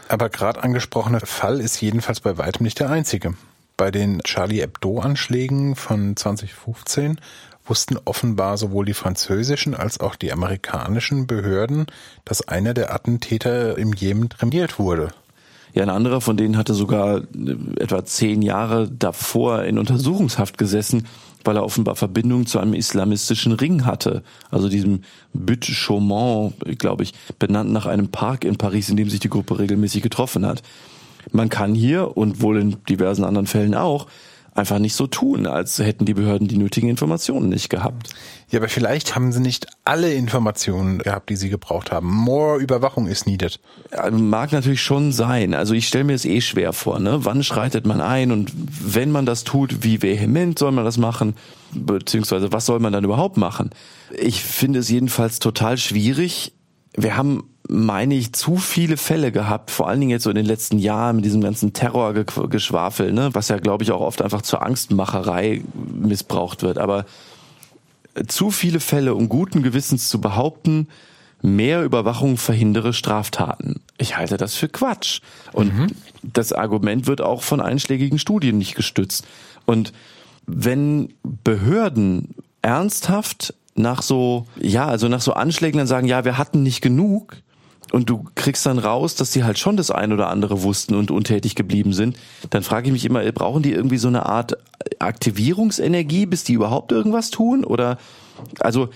[0.08, 3.34] Aber gerade angesprochene Fall ist jedenfalls bei weitem nicht der einzige.
[3.78, 7.20] Bei den Charlie Hebdo-Anschlägen von 2015
[7.66, 11.88] wussten offenbar sowohl die französischen als auch die amerikanischen Behörden,
[12.24, 15.10] dass einer der Attentäter im Jemen trainiert wurde.
[15.74, 21.08] Ja, ein anderer von denen hatte sogar äh, etwa zehn Jahre davor in Untersuchungshaft gesessen,
[21.46, 24.24] weil er offenbar Verbindung zu einem islamistischen Ring hatte.
[24.52, 25.02] Also diesem
[25.34, 29.60] Butte Chaumont, glaube ich, benannt nach einem Park in Paris, in dem sich die Gruppe
[29.60, 30.64] regelmäßig getroffen hat.
[31.32, 34.08] Man kann hier und wohl in diversen anderen Fällen auch
[34.56, 38.10] einfach nicht so tun, als hätten die Behörden die nötigen Informationen nicht gehabt.
[38.50, 42.08] Ja, aber vielleicht haben sie nicht alle Informationen gehabt, die sie gebraucht haben.
[42.08, 43.60] More Überwachung ist needed.
[43.92, 45.54] Ja, mag natürlich schon sein.
[45.54, 47.00] Also ich stelle mir es eh schwer vor.
[47.00, 47.26] Ne?
[47.26, 51.36] Wann schreitet man ein und wenn man das tut, wie vehement soll man das machen?
[51.74, 53.72] Beziehungsweise was soll man dann überhaupt machen?
[54.18, 56.54] Ich finde es jedenfalls total schwierig.
[56.96, 60.46] Wir haben meine ich, zu viele Fälle gehabt, vor allen Dingen jetzt so in den
[60.46, 64.64] letzten Jahren mit diesem ganzen Terrorgeschwafel, ne, was ja, glaube ich, auch oft einfach zur
[64.64, 65.64] Angstmacherei
[65.94, 66.78] missbraucht wird.
[66.78, 67.06] Aber
[68.28, 70.88] zu viele Fälle, um guten Gewissens zu behaupten,
[71.42, 73.82] mehr Überwachung verhindere Straftaten.
[73.98, 75.22] Ich halte das für Quatsch.
[75.52, 75.88] Und mhm.
[76.22, 79.26] das Argument wird auch von einschlägigen Studien nicht gestützt.
[79.66, 79.94] Und
[80.46, 86.64] wenn Behörden ernsthaft nach so, ja, also nach so Anschlägen dann sagen, ja, wir hatten
[86.64, 87.38] nicht genug,
[87.96, 91.12] und du kriegst dann raus, dass sie halt schon das ein oder andere wussten und
[91.12, 92.18] untätig geblieben sind,
[92.50, 94.58] dann frage ich mich immer, brauchen die irgendwie so eine Art
[95.00, 97.64] Aktivierungsenergie, bis die überhaupt irgendwas tun?
[97.64, 97.98] Oder
[98.60, 98.90] also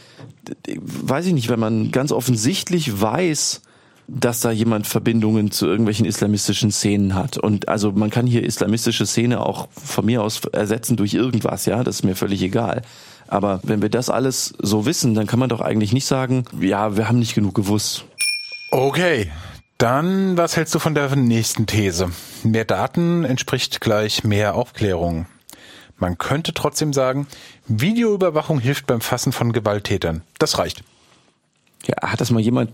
[0.82, 3.62] weiß ich nicht, wenn man ganz offensichtlich weiß,
[4.10, 7.38] dass da jemand Verbindungen zu irgendwelchen islamistischen Szenen hat.
[7.38, 11.86] Und also man kann hier islamistische Szene auch von mir aus ersetzen durch irgendwas, ja,
[11.86, 12.82] das ist mir völlig egal.
[13.30, 16.98] Aber wenn wir das alles so wissen, dann kann man doch eigentlich nicht sagen, ja,
[16.98, 18.04] wir haben nicht genug gewusst.
[18.72, 19.32] Okay,
[19.80, 22.12] dann was hältst du von der nächsten These?
[22.44, 25.26] Mehr Daten entspricht gleich mehr Aufklärung.
[25.98, 27.26] Man könnte trotzdem sagen,
[27.68, 30.22] Videoüberwachung hilft beim Fassen von Gewalttätern.
[30.38, 30.84] Das reicht.
[31.88, 32.72] Ja, hat das mal jemand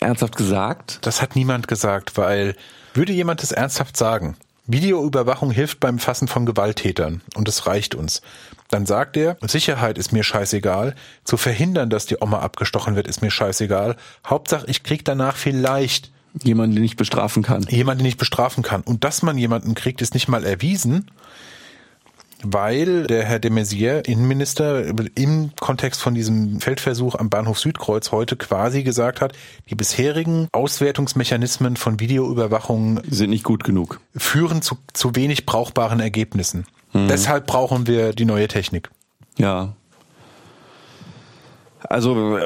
[0.00, 0.98] ernsthaft gesagt?
[1.00, 2.54] Das hat niemand gesagt, weil
[2.92, 4.36] würde jemand das ernsthaft sagen,
[4.66, 8.20] Videoüberwachung hilft beim Fassen von Gewalttätern und es reicht uns.
[8.68, 10.94] Dann sagt er, Sicherheit ist mir scheißegal,
[11.24, 13.96] zu verhindern, dass die Oma abgestochen wird, ist mir scheißegal.
[14.26, 16.12] Hauptsache, ich krieg danach vielleicht
[16.42, 17.62] jemanden, den ich bestrafen kann.
[17.68, 18.82] Jemanden, den ich bestrafen kann.
[18.82, 21.10] Und dass man jemanden kriegt, ist nicht mal erwiesen,
[22.42, 24.84] weil der Herr de Maizière, Innenminister,
[25.16, 29.32] im Kontext von diesem Feldversuch am Bahnhof Südkreuz heute quasi gesagt hat,
[29.70, 34.00] die bisherigen Auswertungsmechanismen von Videoüberwachung sind nicht gut genug.
[34.16, 36.64] Führen zu, zu wenig brauchbaren Ergebnissen.
[36.92, 37.08] Hm.
[37.08, 38.90] Deshalb brauchen wir die neue Technik.
[39.36, 39.74] Ja.
[41.80, 42.38] Also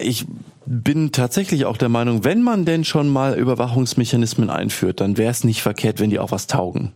[0.00, 0.26] ich
[0.66, 5.44] bin tatsächlich auch der Meinung, wenn man denn schon mal Überwachungsmechanismen einführt, dann wäre es
[5.44, 6.92] nicht verkehrt, wenn die auch was taugen.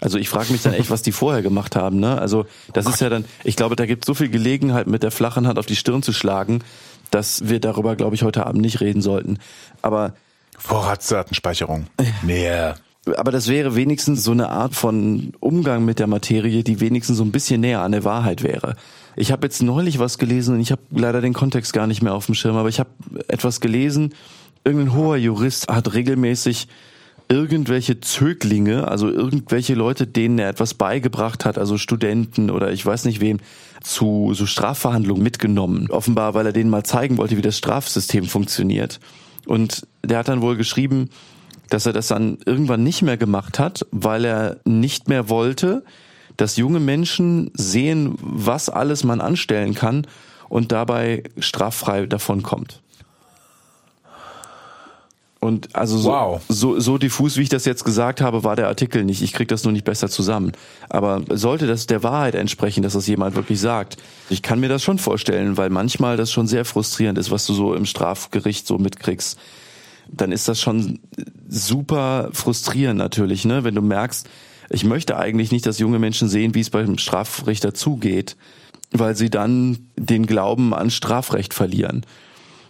[0.00, 1.98] Also ich frage mich dann echt, was die vorher gemacht haben.
[2.00, 2.18] Ne?
[2.18, 5.46] Also das ist ja dann, ich glaube, da gibt so viel Gelegenheit, mit der flachen
[5.46, 6.62] Hand auf die Stirn zu schlagen,
[7.10, 9.38] dass wir darüber, glaube ich, heute Abend nicht reden sollten.
[9.80, 10.14] Aber
[10.58, 11.86] Vorratsdatenspeicherung.
[12.22, 12.76] Mehr.
[13.16, 17.24] Aber das wäre wenigstens so eine Art von Umgang mit der Materie, die wenigstens so
[17.24, 18.76] ein bisschen näher an der Wahrheit wäre.
[19.16, 22.14] Ich habe jetzt neulich was gelesen und ich habe leider den Kontext gar nicht mehr
[22.14, 22.90] auf dem Schirm, aber ich habe
[23.28, 24.14] etwas gelesen.
[24.64, 26.68] Irgendein hoher Jurist hat regelmäßig
[27.28, 33.04] irgendwelche Zöglinge, also irgendwelche Leute, denen er etwas beigebracht hat, also Studenten oder ich weiß
[33.04, 33.38] nicht wem,
[33.82, 35.90] zu so Strafverhandlungen mitgenommen.
[35.90, 39.00] Offenbar, weil er denen mal zeigen wollte, wie das Strafsystem funktioniert.
[39.46, 41.10] Und der hat dann wohl geschrieben,
[41.74, 45.82] dass er das dann irgendwann nicht mehr gemacht hat, weil er nicht mehr wollte,
[46.36, 50.06] dass junge Menschen sehen, was alles man anstellen kann
[50.48, 52.80] und dabei straffrei davon kommt.
[55.40, 56.40] Und also so, wow.
[56.48, 59.20] so, so diffus, wie ich das jetzt gesagt habe, war der Artikel nicht.
[59.20, 60.52] Ich krieg das nur nicht besser zusammen.
[60.88, 63.96] Aber sollte das der Wahrheit entsprechen, dass das jemand wirklich sagt,
[64.30, 67.52] ich kann mir das schon vorstellen, weil manchmal das schon sehr frustrierend ist, was du
[67.52, 69.40] so im Strafgericht so mitkriegst.
[70.10, 71.00] Dann ist das schon
[71.48, 73.64] super frustrierend natürlich, ne?
[73.64, 74.28] Wenn du merkst,
[74.70, 78.36] ich möchte eigentlich nicht, dass junge Menschen sehen, wie es beim Strafrichter zugeht,
[78.92, 82.06] weil sie dann den Glauben an Strafrecht verlieren.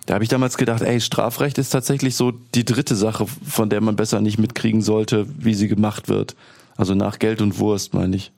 [0.07, 3.81] Da habe ich damals gedacht, ey, Strafrecht ist tatsächlich so die dritte Sache, von der
[3.81, 6.37] man besser nicht mitkriegen sollte, wie sie gemacht wird.
[6.77, 8.33] Also nach Geld und Wurst, meine ich.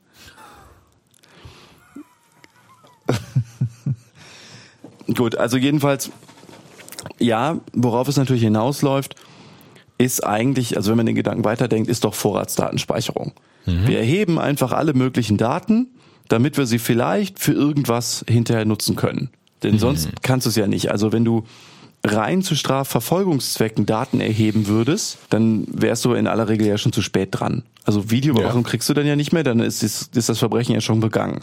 [5.15, 6.11] Gut, also jedenfalls,
[7.19, 9.15] ja, worauf es natürlich hinausläuft,
[9.97, 13.33] ist eigentlich, also wenn man den Gedanken weiterdenkt, ist doch Vorratsdatenspeicherung.
[13.65, 13.87] Mhm.
[13.87, 15.87] Wir erheben einfach alle möglichen Daten,
[16.27, 19.29] damit wir sie vielleicht für irgendwas hinterher nutzen können.
[19.63, 19.79] Denn mhm.
[19.79, 20.91] sonst kannst du es ja nicht.
[20.91, 21.43] Also wenn du
[22.03, 27.01] rein zu Strafverfolgungszwecken Daten erheben würdest, dann wärst du in aller Regel ja schon zu
[27.01, 27.63] spät dran.
[27.85, 28.69] Also Videoüberwachung ja.
[28.69, 31.41] kriegst du dann ja nicht mehr, dann ist, ist, ist das Verbrechen ja schon begangen.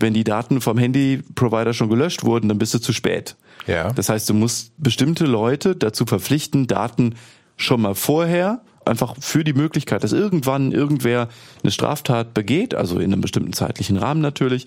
[0.00, 3.36] Wenn die Daten vom Handyprovider schon gelöscht wurden, dann bist du zu spät.
[3.66, 3.92] Ja.
[3.92, 7.14] Das heißt, du musst bestimmte Leute dazu verpflichten, Daten
[7.56, 11.28] schon mal vorher einfach für die Möglichkeit, dass irgendwann irgendwer
[11.62, 14.66] eine Straftat begeht, also in einem bestimmten zeitlichen Rahmen natürlich,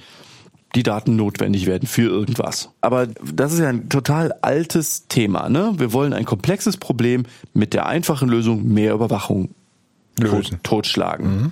[0.75, 2.69] die Daten notwendig werden für irgendwas.
[2.81, 5.49] Aber das ist ja ein total altes Thema.
[5.49, 5.73] Ne?
[5.77, 9.49] Wir wollen ein komplexes Problem mit der einfachen Lösung mehr Überwachung
[10.19, 11.25] tot, totschlagen.
[11.27, 11.51] Mhm.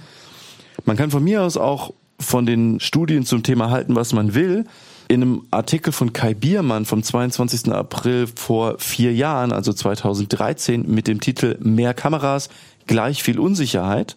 [0.85, 4.65] Man kann von mir aus auch von den Studien zum Thema halten, was man will.
[5.07, 7.71] In einem Artikel von Kai Biermann vom 22.
[7.73, 12.49] April vor vier Jahren, also 2013, mit dem Titel Mehr Kameras,
[12.87, 14.15] gleich viel Unsicherheit,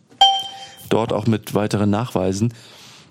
[0.88, 2.54] dort auch mit weiteren Nachweisen,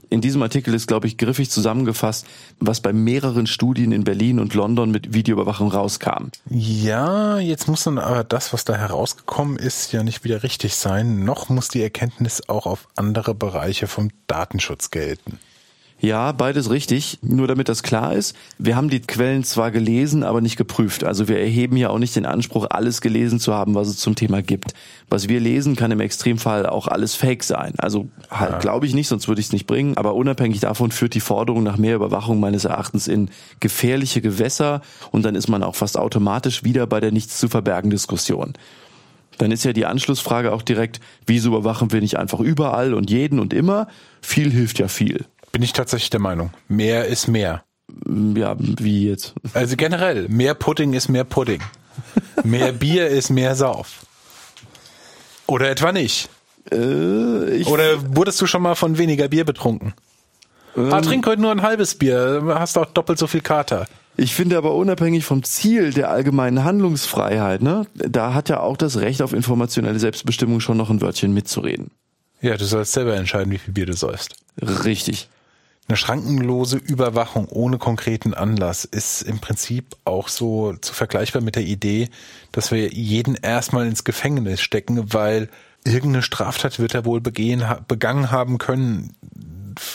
[0.10, 2.26] in diesem Artikel ist, glaube ich, griffig zusammengefasst,
[2.60, 6.30] was bei mehreren Studien in Berlin und London mit Videoüberwachung rauskam.
[6.50, 11.24] Ja, jetzt muss dann aber das, was da herausgekommen ist, ja nicht wieder richtig sein.
[11.24, 15.40] Noch muss die Erkenntnis auch auf andere Bereiche vom Datenschutz gelten.
[16.04, 17.18] Ja, beides richtig.
[17.22, 21.06] Nur damit das klar ist, wir haben die Quellen zwar gelesen, aber nicht geprüft.
[21.06, 24.14] Also wir erheben ja auch nicht den Anspruch, alles gelesen zu haben, was es zum
[24.14, 24.74] Thema gibt.
[25.08, 27.76] Was wir lesen, kann im Extremfall auch alles Fake sein.
[27.78, 28.60] Also halt, ja.
[28.60, 29.96] glaube ich nicht, sonst würde ich es nicht bringen.
[29.96, 33.30] Aber unabhängig davon führt die Forderung nach mehr Überwachung meines Erachtens in
[33.62, 34.82] gefährliche Gewässer
[35.12, 38.56] und dann ist man auch fast automatisch wieder bei der nichts zu verbergen Diskussion.
[39.38, 43.40] Dann ist ja die Anschlussfrage auch direkt, wieso überwachen wir nicht einfach überall und jeden
[43.40, 43.88] und immer?
[44.22, 45.26] Viel hilft ja viel.
[45.54, 46.52] Bin ich tatsächlich der Meinung.
[46.68, 47.64] Mehr ist mehr.
[48.36, 49.36] Ja, wie jetzt?
[49.54, 51.62] Also generell, mehr Pudding ist mehr Pudding.
[52.44, 54.06] mehr Bier ist mehr Sauf.
[55.46, 56.28] Oder etwa nicht?
[56.72, 59.94] Äh, Oder wurdest du schon mal von weniger Bier betrunken?
[60.76, 63.86] Ähm, ah, trink heute nur ein halbes Bier, hast auch doppelt so viel Kater.
[64.18, 69.00] Ich finde aber unabhängig vom Ziel der allgemeinen Handlungsfreiheit, ne, da hat ja auch das
[69.00, 71.92] Recht auf informationelle Selbstbestimmung schon noch ein Wörtchen mitzureden.
[72.42, 74.36] Ja, du sollst selber entscheiden, wie viel Bier du säufst.
[74.62, 75.30] Richtig.
[75.88, 81.64] Eine schrankenlose Überwachung ohne konkreten Anlass ist im Prinzip auch so zu vergleichbar mit der
[81.64, 82.10] Idee,
[82.54, 85.50] dass wir jeden erstmal ins Gefängnis stecken, weil
[85.84, 89.14] irgendeine Straftat wird er wohl begehen, begangen haben können,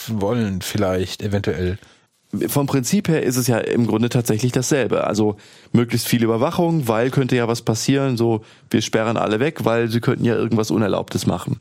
[0.08, 1.78] wollen vielleicht, eventuell.
[2.48, 5.04] Vom Prinzip her ist es ja im Grunde tatsächlich dasselbe.
[5.04, 5.38] Also
[5.72, 10.00] möglichst viel Überwachung, weil könnte ja was passieren, so wir sperren alle weg, weil sie
[10.00, 11.60] könnten ja irgendwas Unerlaubtes machen.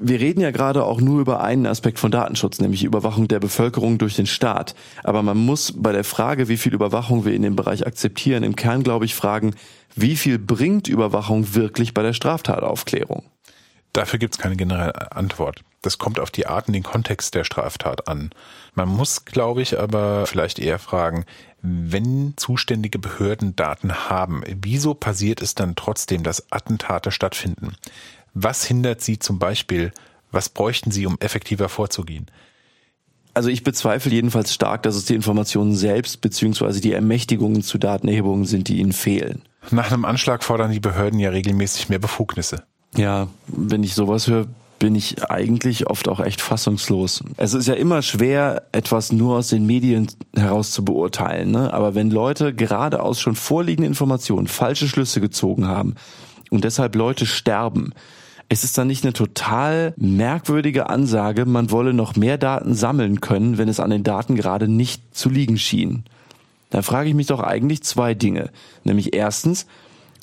[0.00, 3.98] Wir reden ja gerade auch nur über einen Aspekt von Datenschutz, nämlich Überwachung der Bevölkerung
[3.98, 4.74] durch den Staat.
[5.02, 8.56] Aber man muss bei der Frage, wie viel Überwachung wir in dem Bereich akzeptieren, im
[8.56, 9.54] Kern, glaube ich, fragen,
[9.94, 13.24] wie viel bringt Überwachung wirklich bei der Straftataufklärung?
[13.92, 15.64] Dafür gibt es keine generelle Antwort.
[15.82, 18.30] Das kommt auf die Art und den Kontext der Straftat an.
[18.74, 21.24] Man muss, glaube ich, aber vielleicht eher fragen,
[21.62, 27.76] wenn zuständige Behörden Daten haben, wieso passiert es dann trotzdem, dass Attentate stattfinden?
[28.34, 29.92] Was hindert Sie zum Beispiel?
[30.30, 32.26] Was bräuchten Sie, um effektiver vorzugehen?
[33.34, 36.80] Also ich bezweifle jedenfalls stark, dass es die Informationen selbst bzw.
[36.80, 39.42] die Ermächtigungen zu Datenerhebungen sind, die Ihnen fehlen.
[39.70, 42.64] Nach einem Anschlag fordern die Behörden ja regelmäßig mehr Befugnisse.
[42.96, 44.46] Ja, wenn ich sowas höre,
[44.78, 47.22] bin ich eigentlich oft auch echt fassungslos.
[47.36, 51.50] Es ist ja immer schwer, etwas nur aus den Medien heraus zu beurteilen.
[51.50, 51.72] Ne?
[51.72, 55.94] Aber wenn Leute gerade aus schon vorliegenden Informationen falsche Schlüsse gezogen haben
[56.50, 57.92] und deshalb Leute sterben,
[58.48, 63.58] ist es dann nicht eine total merkwürdige Ansage, man wolle noch mehr Daten sammeln können,
[63.58, 66.04] wenn es an den Daten gerade nicht zu liegen schien?
[66.70, 68.50] Da frage ich mich doch eigentlich zwei Dinge.
[68.84, 69.66] Nämlich erstens,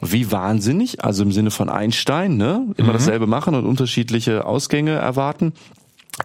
[0.01, 2.67] wie wahnsinnig, also im Sinne von Einstein, ne?
[2.77, 2.93] Immer mhm.
[2.93, 5.53] dasselbe machen und unterschiedliche Ausgänge erwarten.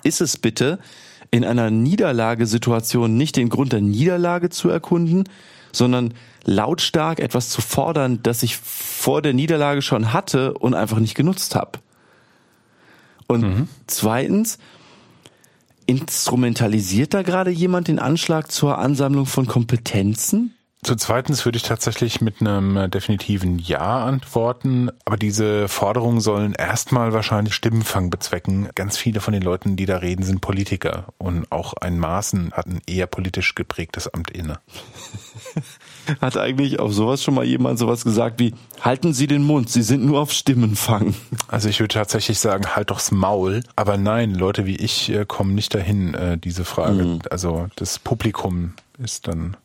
[0.02, 0.78] Ist es bitte,
[1.30, 5.24] in einer Niederlagesituation nicht den Grund der Niederlage zu erkunden,
[5.72, 11.14] sondern lautstark etwas zu fordern, das ich vor der Niederlage schon hatte und einfach nicht
[11.14, 11.78] genutzt habe?
[13.30, 13.68] Und mhm.
[13.86, 14.58] zweitens,
[15.86, 20.54] instrumentalisiert da gerade jemand den Anschlag zur Ansammlung von Kompetenzen?
[20.82, 27.12] Zu zweitens würde ich tatsächlich mit einem definitiven Ja antworten, aber diese Forderungen sollen erstmal
[27.12, 28.70] wahrscheinlich Stimmenfang bezwecken.
[28.74, 32.66] Ganz viele von den Leuten, die da reden, sind Politiker und auch ein Maßen hat
[32.66, 34.58] ein eher politisch geprägtes Amt inne.
[36.20, 39.82] Hat eigentlich auf sowas schon mal jemand sowas gesagt wie, halten Sie den Mund, Sie
[39.82, 41.14] sind nur auf Stimmenfang.
[41.48, 43.62] Also ich würde tatsächlich sagen, halt doch's Maul.
[43.76, 47.04] Aber nein, Leute wie ich äh, kommen nicht dahin, äh, diese Frage.
[47.04, 47.18] Mhm.
[47.30, 49.56] Also das Publikum ist dann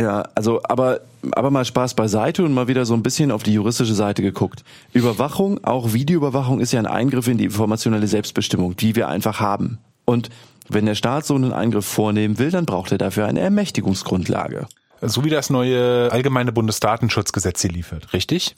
[0.00, 1.00] ja, also aber
[1.32, 4.62] aber mal Spaß beiseite und mal wieder so ein bisschen auf die juristische Seite geguckt.
[4.92, 9.78] Überwachung, auch Videoüberwachung ist ja ein Eingriff in die informationelle Selbstbestimmung, die wir einfach haben.
[10.04, 10.30] Und
[10.68, 14.66] wenn der Staat so einen Eingriff vornehmen will, dann braucht er dafür eine Ermächtigungsgrundlage.
[15.00, 18.56] So wie das neue allgemeine Bundesdatenschutzgesetz hier liefert, richtig?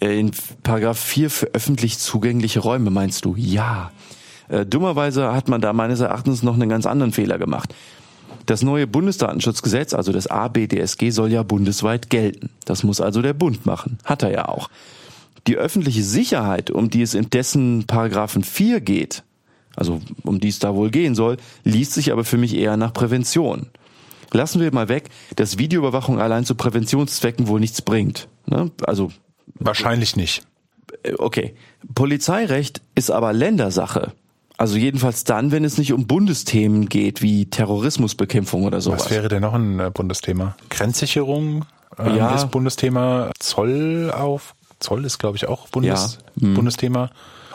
[0.00, 3.34] Äh, in Paragraph 4 für öffentlich zugängliche Räume meinst du?
[3.36, 3.90] Ja.
[4.48, 7.74] Äh, dummerweise hat man da meines Erachtens noch einen ganz anderen Fehler gemacht.
[8.46, 12.50] Das neue Bundesdatenschutzgesetz, also das ABDSG, soll ja bundesweit gelten.
[12.64, 13.98] Das muss also der Bund machen.
[14.04, 14.68] Hat er ja auch.
[15.46, 19.22] Die öffentliche Sicherheit, um die es in dessen Paragraphen 4 geht,
[19.76, 22.92] also um die es da wohl gehen soll, liest sich aber für mich eher nach
[22.92, 23.68] Prävention.
[24.32, 28.28] Lassen wir mal weg, dass Videoüberwachung allein zu Präventionszwecken wohl nichts bringt.
[28.46, 28.70] Ne?
[28.84, 29.10] Also
[29.54, 30.42] wahrscheinlich nicht.
[31.02, 31.54] Äh, okay.
[31.94, 34.12] Polizeirecht ist aber Ländersache.
[34.56, 39.04] Also jedenfalls dann, wenn es nicht um Bundesthemen geht, wie Terrorismusbekämpfung oder sowas.
[39.04, 40.54] Was wäre denn noch ein äh, Bundesthema?
[40.68, 41.64] Grenzsicherung
[41.98, 42.34] ähm, ja.
[42.34, 43.30] ist Bundesthema.
[43.38, 46.42] Zoll auf Zoll ist, glaube ich, auch Bundes ja.
[46.42, 46.54] hm.
[46.54, 47.10] Bundesthema.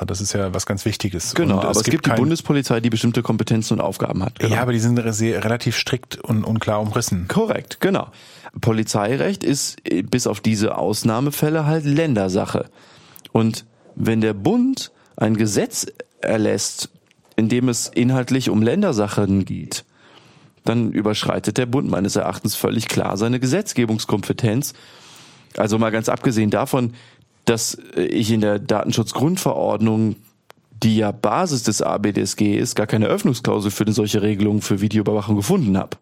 [0.05, 1.35] Das ist ja was ganz Wichtiges.
[1.35, 4.39] Genau, aber es, gibt, gibt die Bundespolizei, die bestimmte Kompetenzen und Aufgaben hat.
[4.39, 4.55] Genau.
[4.55, 7.27] Ja, aber die sind sehr, relativ strikt und unklar umrissen.
[7.27, 8.09] Korrekt, genau.
[8.59, 12.69] Polizeirecht ist äh, bis auf diese Ausnahmefälle halt Ländersache.
[13.31, 13.65] Und
[13.95, 15.87] wenn der Bund ein Gesetz
[16.21, 16.89] erlässt,
[17.35, 19.85] in dem es inhaltlich um Ländersachen geht,
[20.63, 24.73] dann überschreitet der Bund meines Erachtens völlig klar seine Gesetzgebungskompetenz.
[25.57, 26.93] Also mal ganz abgesehen davon,
[27.45, 30.15] dass ich in der Datenschutzgrundverordnung,
[30.71, 35.35] die ja Basis des ABDSG ist, gar keine Öffnungsklausel für eine solche Regelung für Videoüberwachung
[35.35, 35.97] gefunden habe.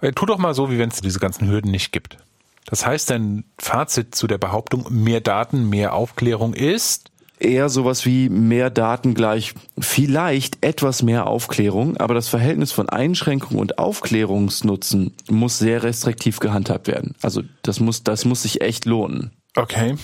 [0.00, 2.18] Äh, tu doch mal so, wie wenn es diese ganzen Hürden nicht gibt.
[2.66, 7.10] Das heißt, dein Fazit zu der Behauptung, mehr Daten, mehr Aufklärung ist,
[7.40, 13.58] eher sowas wie mehr Daten gleich vielleicht etwas mehr Aufklärung, aber das Verhältnis von Einschränkung
[13.58, 17.14] und Aufklärungsnutzen muss sehr restriktiv gehandhabt werden.
[17.22, 19.30] Also das muss, das muss sich echt lohnen.
[19.56, 19.96] Okay.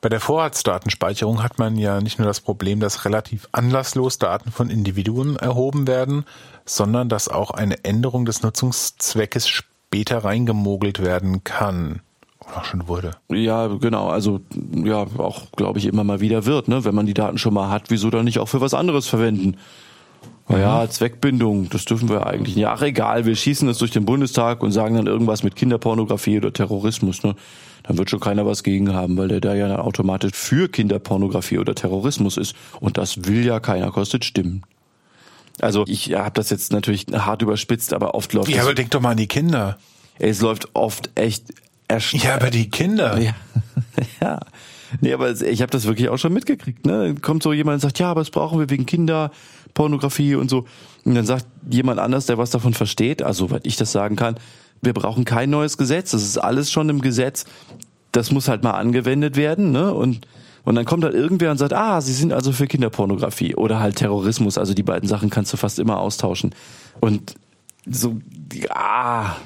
[0.00, 4.70] Bei der Vorratsdatenspeicherung hat man ja nicht nur das Problem, dass relativ anlasslos Daten von
[4.70, 6.24] Individuen erhoben werden,
[6.64, 12.00] sondern dass auch eine Änderung des Nutzungszweckes später reingemogelt werden kann
[12.56, 13.12] auch schon wurde.
[13.28, 14.08] Ja, genau.
[14.08, 14.40] Also
[14.72, 16.68] ja, auch glaube ich immer mal wieder wird.
[16.68, 16.84] Ne?
[16.84, 19.56] Wenn man die Daten schon mal hat, wieso dann nicht auch für was anderes verwenden?
[20.48, 20.90] Naja, mhm.
[20.90, 22.66] Zweckbindung, das dürfen wir eigentlich nicht.
[22.66, 26.52] Ach egal, wir schießen das durch den Bundestag und sagen dann irgendwas mit Kinderpornografie oder
[26.52, 27.22] Terrorismus.
[27.22, 27.36] Ne?
[27.82, 31.58] Dann wird schon keiner was gegen haben, weil der da ja dann automatisch für Kinderpornografie
[31.58, 32.54] oder Terrorismus ist.
[32.80, 34.62] Und das will ja keiner, kostet Stimmen.
[35.60, 39.00] Also ich habe das jetzt natürlich hart überspitzt, aber oft läuft Ja, aber denk doch
[39.00, 39.78] mal an die Kinder.
[40.18, 41.44] Es läuft oft echt
[41.88, 43.18] erst Ja, aber die Kinder.
[43.20, 43.34] Ja.
[44.20, 44.40] ja.
[45.00, 46.84] Nee, aber ich habe das wirklich auch schon mitgekriegt.
[46.84, 47.14] Ne?
[47.20, 50.66] Kommt so jemand und sagt, ja, aber das brauchen wir wegen Kinderpornografie und so.
[51.04, 54.36] Und dann sagt jemand anders, der was davon versteht, also soweit ich das sagen kann,
[54.82, 56.12] wir brauchen kein neues Gesetz.
[56.12, 57.44] Das ist alles schon im Gesetz.
[58.12, 59.72] Das muss halt mal angewendet werden.
[59.72, 59.92] Ne?
[59.92, 60.26] Und
[60.62, 63.96] und dann kommt halt irgendwer und sagt, ah, sie sind also für Kinderpornografie oder halt
[63.96, 64.58] Terrorismus.
[64.58, 66.54] Also die beiden Sachen kannst du fast immer austauschen.
[67.00, 67.34] Und
[67.86, 68.18] so,
[68.68, 69.36] ah,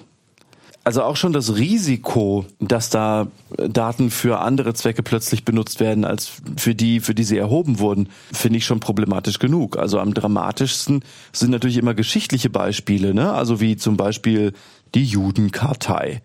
[0.83, 6.31] also auch schon das Risiko, dass da Daten für andere Zwecke plötzlich benutzt werden, als
[6.57, 9.79] für die, für die sie erhoben wurden, finde ich schon problematisch genug.
[9.79, 13.33] Also am dramatischsten sind natürlich immer geschichtliche Beispiele, ne?
[13.33, 14.53] Also wie zum Beispiel
[14.95, 16.23] die Judenkartei.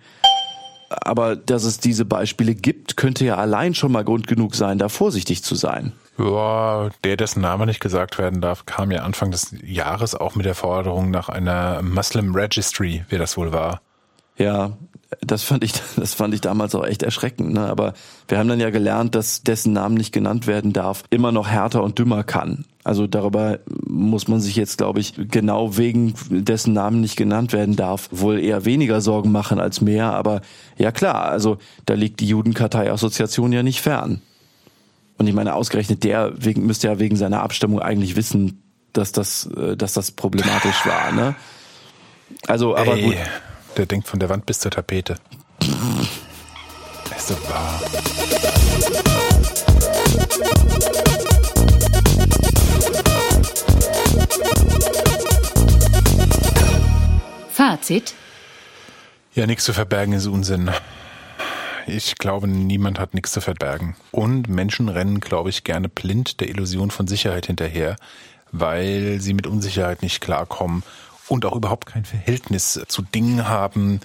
[0.89, 4.89] Aber dass es diese Beispiele gibt, könnte ja allein schon mal Grund genug sein, da
[4.89, 5.93] vorsichtig zu sein.
[6.17, 10.45] Ja, der, dessen Name nicht gesagt werden darf, kam ja Anfang des Jahres auch mit
[10.45, 13.81] der Forderung nach einer Muslim Registry, wer das wohl war.
[14.39, 14.77] Ja,
[15.21, 17.53] das fand ich, das fand ich damals auch echt erschreckend.
[17.53, 17.67] Ne?
[17.67, 17.93] Aber
[18.27, 21.83] wir haben dann ja gelernt, dass dessen Namen nicht genannt werden darf, immer noch härter
[21.83, 22.65] und dümmer kann.
[22.83, 27.75] Also darüber muss man sich jetzt, glaube ich, genau wegen dessen Namen nicht genannt werden
[27.75, 30.13] darf, wohl eher weniger Sorgen machen als mehr.
[30.13, 30.41] Aber
[30.77, 34.21] ja klar, also da liegt die Judenkartei-Assoziation ja nicht fern.
[35.17, 38.63] Und ich meine, ausgerechnet der wegen, müsste ja wegen seiner Abstimmung eigentlich wissen,
[38.93, 41.11] dass das, äh, dass das problematisch war.
[41.11, 41.35] Ne?
[42.47, 43.03] Also, aber Ey.
[43.03, 43.17] gut
[43.77, 45.17] der denkt von der Wand bis zur Tapete.
[47.15, 47.81] Ist doch wahr.
[57.51, 58.13] Fazit?
[59.33, 60.71] Ja, nichts zu verbergen ist Unsinn.
[61.87, 63.95] Ich glaube, niemand hat nichts zu verbergen.
[64.11, 67.95] Und Menschen rennen, glaube ich, gerne blind der Illusion von Sicherheit hinterher,
[68.51, 70.83] weil sie mit Unsicherheit nicht klarkommen
[71.29, 74.01] und auch überhaupt kein Verhältnis zu Dingen haben,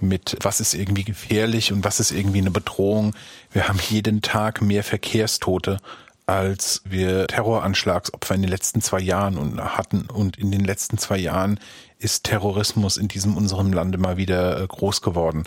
[0.00, 3.14] mit was ist irgendwie gefährlich und was ist irgendwie eine Bedrohung.
[3.52, 5.78] Wir haben jeden Tag mehr Verkehrstote,
[6.26, 10.02] als wir Terroranschlagsopfer in den letzten zwei Jahren hatten.
[10.02, 11.60] Und in den letzten zwei Jahren
[11.98, 15.44] ist Terrorismus in diesem unserem Lande mal wieder äh, groß geworden.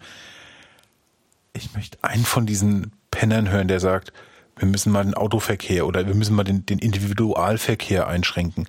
[1.54, 4.14] Ich möchte einen von diesen Pennern hören, der sagt,
[4.56, 8.68] wir müssen mal den Autoverkehr oder wir müssen mal den, den Individualverkehr einschränken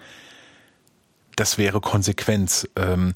[1.39, 2.69] das wäre Konsequenz.
[2.77, 3.15] Ähm,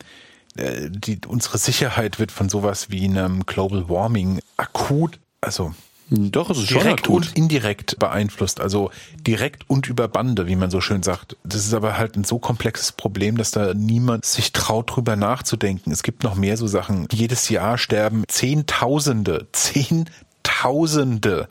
[0.57, 5.75] äh, die, unsere Sicherheit wird von sowas wie einem Global Warming akut, also
[6.11, 7.29] Doch, es ist schon direkt akut.
[7.29, 8.61] und indirekt beeinflusst.
[8.61, 8.91] Also
[9.27, 11.37] direkt und über Bande, wie man so schön sagt.
[11.43, 15.91] Das ist aber halt ein so komplexes Problem, dass da niemand sich traut, drüber nachzudenken.
[15.91, 17.09] Es gibt noch mehr so Sachen.
[17.11, 21.49] Jedes Jahr sterben Zehntausende, Zehntausende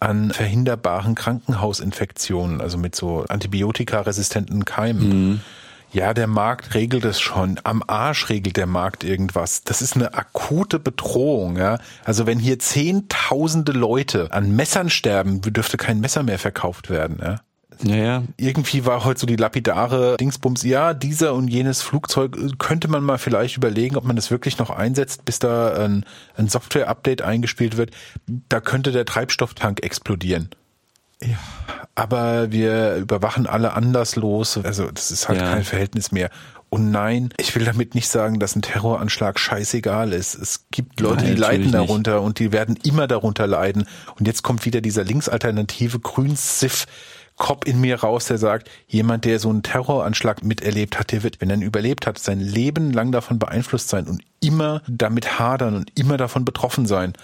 [0.00, 5.40] an verhinderbaren Krankenhausinfektionen, also mit so antibiotikaresistenten Keimen.
[5.92, 7.60] Ja, der Markt regelt es schon.
[7.64, 9.62] Am Arsch regelt der Markt irgendwas.
[9.62, 11.78] Das ist eine akute Bedrohung, ja.
[12.04, 17.40] Also wenn hier zehntausende Leute an Messern sterben, dürfte kein Messer mehr verkauft werden, ja.
[17.84, 22.88] Naja, Irgendwie war heute so die lapidare Dingsbums, ja, dieser und jenes Flugzeug äh, könnte
[22.88, 26.04] man mal vielleicht überlegen, ob man das wirklich noch einsetzt, bis da ein,
[26.36, 27.90] ein Software-Update eingespielt wird.
[28.48, 30.50] Da könnte der Treibstofftank explodieren.
[31.22, 31.36] Ja,
[31.94, 34.58] aber wir überwachen alle anderslos.
[34.62, 35.50] Also das ist halt Ja.
[35.52, 36.30] kein Verhältnis mehr.
[36.70, 40.34] Und nein, ich will damit nicht sagen, dass ein Terroranschlag scheißegal ist.
[40.34, 41.74] Es gibt Leute, Nein, die leiden nicht.
[41.74, 43.84] darunter und die werden immer darunter leiden.
[44.18, 46.86] Und jetzt kommt wieder dieser linksalternative Grün-Siff
[47.36, 51.40] Cop in mir raus, der sagt, jemand, der so einen Terroranschlag miterlebt hat, der wird,
[51.40, 55.74] wenn er ihn überlebt hat, sein Leben lang davon beeinflusst sein und immer damit hadern
[55.76, 57.14] und immer davon betroffen sein.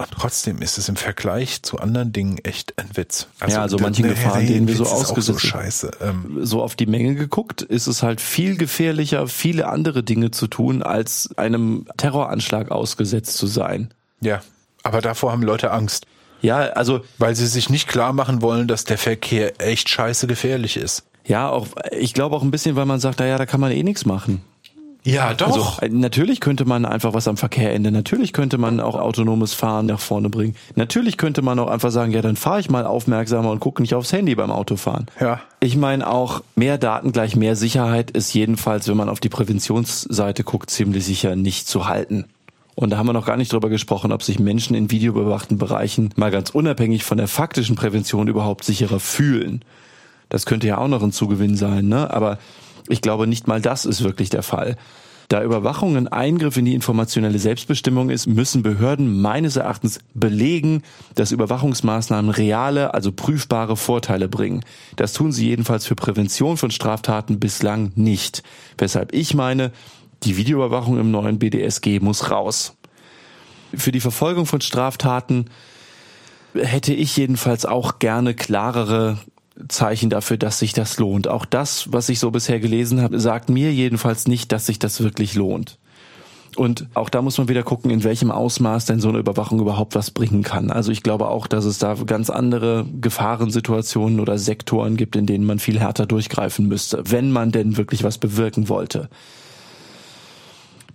[0.00, 3.26] Und trotzdem ist es im Vergleich zu anderen Dingen echt ein Witz.
[3.46, 5.90] Ja, also manchen Gefahren, denen wir so ausgesetzt so.
[6.00, 10.46] Ähm, so auf die Menge geguckt, ist es halt viel gefährlicher, viele andere Dinge zu
[10.46, 13.92] tun, als einem Terroranschlag ausgesetzt zu sein.
[14.20, 14.40] ja,
[14.82, 16.06] aber davor haben Leute Angst,
[16.40, 20.78] Ja, also weil sie sich nicht klar machen wollen, dass der Verkehr echt scheiße gefährlich
[20.78, 21.02] ist.
[21.26, 23.82] ja, auch ich glaube auch ein bisschen, weil man sagt, naja, da kann man eh
[23.82, 24.42] nichts machen.
[25.04, 25.78] Ja, doch.
[25.80, 27.94] Also äh, natürlich könnte man einfach was am Verkehr ändern.
[27.94, 30.56] Natürlich könnte man auch autonomes Fahren nach vorne bringen.
[30.76, 33.94] Natürlich könnte man auch einfach sagen, ja, dann fahre ich mal aufmerksamer und gucke nicht
[33.94, 35.06] aufs Handy beim Autofahren.
[35.20, 35.40] Ja.
[35.60, 40.44] Ich meine auch, mehr Daten gleich mehr Sicherheit ist jedenfalls, wenn man auf die Präventionsseite
[40.44, 42.26] guckt, ziemlich sicher nicht zu halten.
[42.74, 46.10] Und da haben wir noch gar nicht drüber gesprochen, ob sich Menschen in videobewachten Bereichen
[46.16, 49.62] mal ganz unabhängig von der faktischen Prävention überhaupt sicherer fühlen.
[50.30, 52.10] Das könnte ja auch noch ein Zugewinn sein, ne?
[52.10, 52.38] Aber
[52.90, 54.76] ich glaube, nicht mal das ist wirklich der Fall.
[55.30, 60.82] Da Überwachung ein Eingriff in die informationelle Selbstbestimmung ist, müssen Behörden meines Erachtens belegen,
[61.14, 64.64] dass Überwachungsmaßnahmen reale, also prüfbare Vorteile bringen.
[64.96, 68.42] Das tun sie jedenfalls für Prävention von Straftaten bislang nicht.
[68.76, 69.70] Weshalb ich meine,
[70.24, 72.76] die Videoüberwachung im neuen BDSG muss raus.
[73.72, 75.44] Für die Verfolgung von Straftaten
[76.54, 79.18] hätte ich jedenfalls auch gerne klarere
[79.68, 81.28] Zeichen dafür, dass sich das lohnt.
[81.28, 85.00] Auch das, was ich so bisher gelesen habe, sagt mir jedenfalls nicht, dass sich das
[85.02, 85.78] wirklich lohnt.
[86.56, 89.94] Und auch da muss man wieder gucken, in welchem Ausmaß denn so eine Überwachung überhaupt
[89.94, 90.70] was bringen kann.
[90.70, 95.44] Also ich glaube auch, dass es da ganz andere Gefahrensituationen oder Sektoren gibt, in denen
[95.44, 99.08] man viel härter durchgreifen müsste, wenn man denn wirklich was bewirken wollte.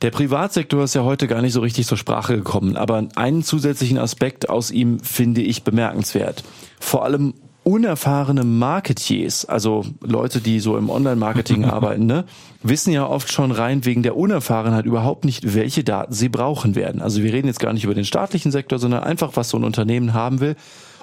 [0.01, 3.97] Der Privatsektor ist ja heute gar nicht so richtig zur Sprache gekommen, aber einen zusätzlichen
[3.97, 6.43] Aspekt aus ihm finde ich bemerkenswert.
[6.82, 7.34] Vor allem
[7.66, 12.26] unerfahrene Marketiers, also Leute, die so im Online-Marketing arbeiten, ne,
[12.61, 17.01] wissen ja oft schon rein wegen der Unerfahrenheit überhaupt nicht, welche Daten sie brauchen werden.
[17.01, 19.63] Also wir reden jetzt gar nicht über den staatlichen Sektor, sondern einfach, was so ein
[19.63, 20.55] Unternehmen haben will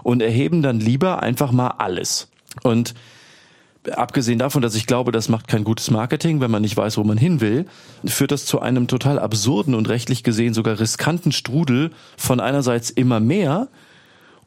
[0.04, 2.28] und erheben dann lieber einfach mal alles.
[2.62, 2.94] Und
[3.90, 7.02] abgesehen davon, dass ich glaube, das macht kein gutes Marketing, wenn man nicht weiß, wo
[7.02, 7.66] man hin will,
[8.04, 13.18] führt das zu einem total absurden und rechtlich gesehen sogar riskanten Strudel von einerseits immer
[13.18, 13.68] mehr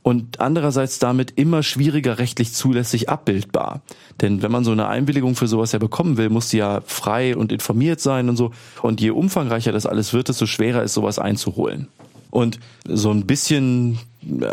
[0.05, 3.81] und andererseits damit immer schwieriger rechtlich zulässig abbildbar.
[4.21, 7.35] Denn wenn man so eine Einwilligung für sowas ja bekommen will, muss die ja frei
[7.35, 8.51] und informiert sein und so.
[8.83, 11.87] Und je umfangreicher das alles wird, desto schwerer ist sowas einzuholen.
[12.29, 13.97] Und so ein bisschen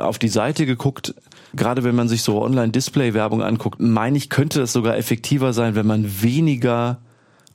[0.01, 1.15] auf die Seite geguckt,
[1.53, 5.87] gerade wenn man sich so Online-Display-Werbung anguckt, meine ich, könnte das sogar effektiver sein, wenn
[5.87, 6.97] man weniger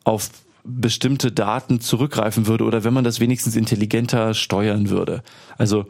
[0.03, 0.29] auf
[0.63, 5.23] bestimmte Daten zurückgreifen würde oder wenn man das wenigstens intelligenter steuern würde.
[5.57, 5.87] Also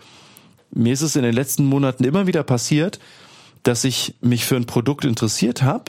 [0.72, 3.00] mir ist es in den letzten Monaten immer wieder passiert,
[3.64, 5.86] dass ich mich für ein Produkt interessiert habe,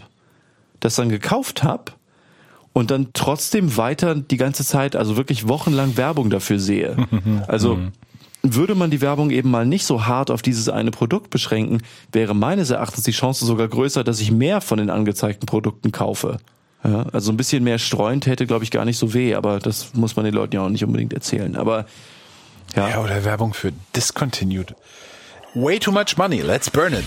[0.81, 1.93] das dann gekauft habe
[2.73, 6.97] und dann trotzdem weiter die ganze Zeit, also wirklich wochenlang Werbung dafür sehe.
[7.47, 7.79] Also
[8.43, 12.35] würde man die Werbung eben mal nicht so hart auf dieses eine Produkt beschränken, wäre
[12.35, 16.39] meines Erachtens die Chance sogar größer, dass ich mehr von den angezeigten Produkten kaufe.
[16.85, 19.95] Ja, also ein bisschen mehr streuen täte, glaube ich, gar nicht so weh, aber das
[19.95, 21.57] muss man den Leuten ja auch nicht unbedingt erzählen.
[21.57, 21.87] Aber
[22.77, 24.75] ja, Ja, oder Werbung für Discontinued.
[25.55, 27.05] Way too much money, let's burn it.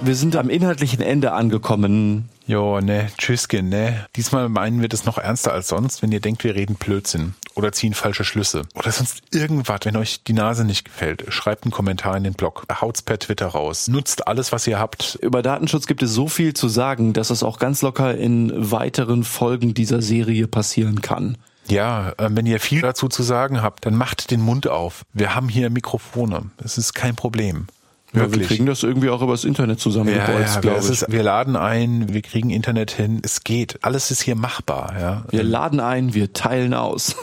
[0.00, 2.28] wir sind am inhaltlichen Ende angekommen.
[2.46, 4.06] Jo, ne, tschüsschen, ne.
[4.14, 7.34] Diesmal meinen wir das noch ernster als sonst, wenn ihr denkt, wir reden Blödsinn.
[7.56, 9.80] oder ziehen falsche Schlüsse oder sonst irgendwas.
[9.84, 13.46] Wenn euch die Nase nicht gefällt, schreibt einen Kommentar in den Blog, haut's per Twitter
[13.46, 15.18] raus, nutzt alles, was ihr habt.
[15.22, 19.24] Über Datenschutz gibt es so viel zu sagen, dass es auch ganz locker in weiteren
[19.24, 21.38] Folgen dieser Serie passieren kann.
[21.68, 25.04] Ja, äh, wenn ihr viel dazu zu sagen habt, dann macht den Mund auf.
[25.12, 26.50] Wir haben hier Mikrofone.
[26.62, 27.66] Es ist kein Problem.
[28.12, 30.90] Ja, wir kriegen das irgendwie auch übers Internet zusammengebolzt, ja, ja, glaube ich.
[30.90, 33.20] Ist, wir laden ein, wir kriegen Internet hin.
[33.22, 33.78] Es geht.
[33.82, 34.94] Alles ist hier machbar.
[34.98, 35.24] Ja.
[35.30, 37.16] Wir laden ein, wir teilen aus.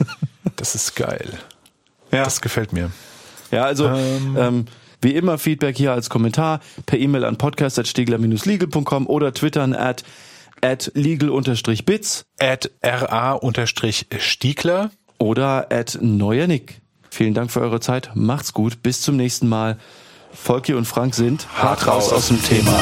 [0.56, 1.38] das ist geil.
[2.10, 2.24] Ja.
[2.24, 2.90] Das gefällt mir.
[3.50, 4.64] Ja, also ähm, ähm,
[5.00, 10.04] wie immer Feedback hier als Kommentar per E-Mail an podcast.stegler-legal.com oder twittern at
[10.64, 13.60] at legal-bits at ra-stiegler
[15.18, 16.80] oder at neuernick.
[17.10, 18.12] Vielen Dank für eure Zeit.
[18.14, 18.82] Macht's gut.
[18.82, 19.76] Bis zum nächsten Mal.
[20.32, 22.72] Volki und Frank sind hart raus aus dem Thema.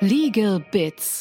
[0.00, 1.19] Legal Bits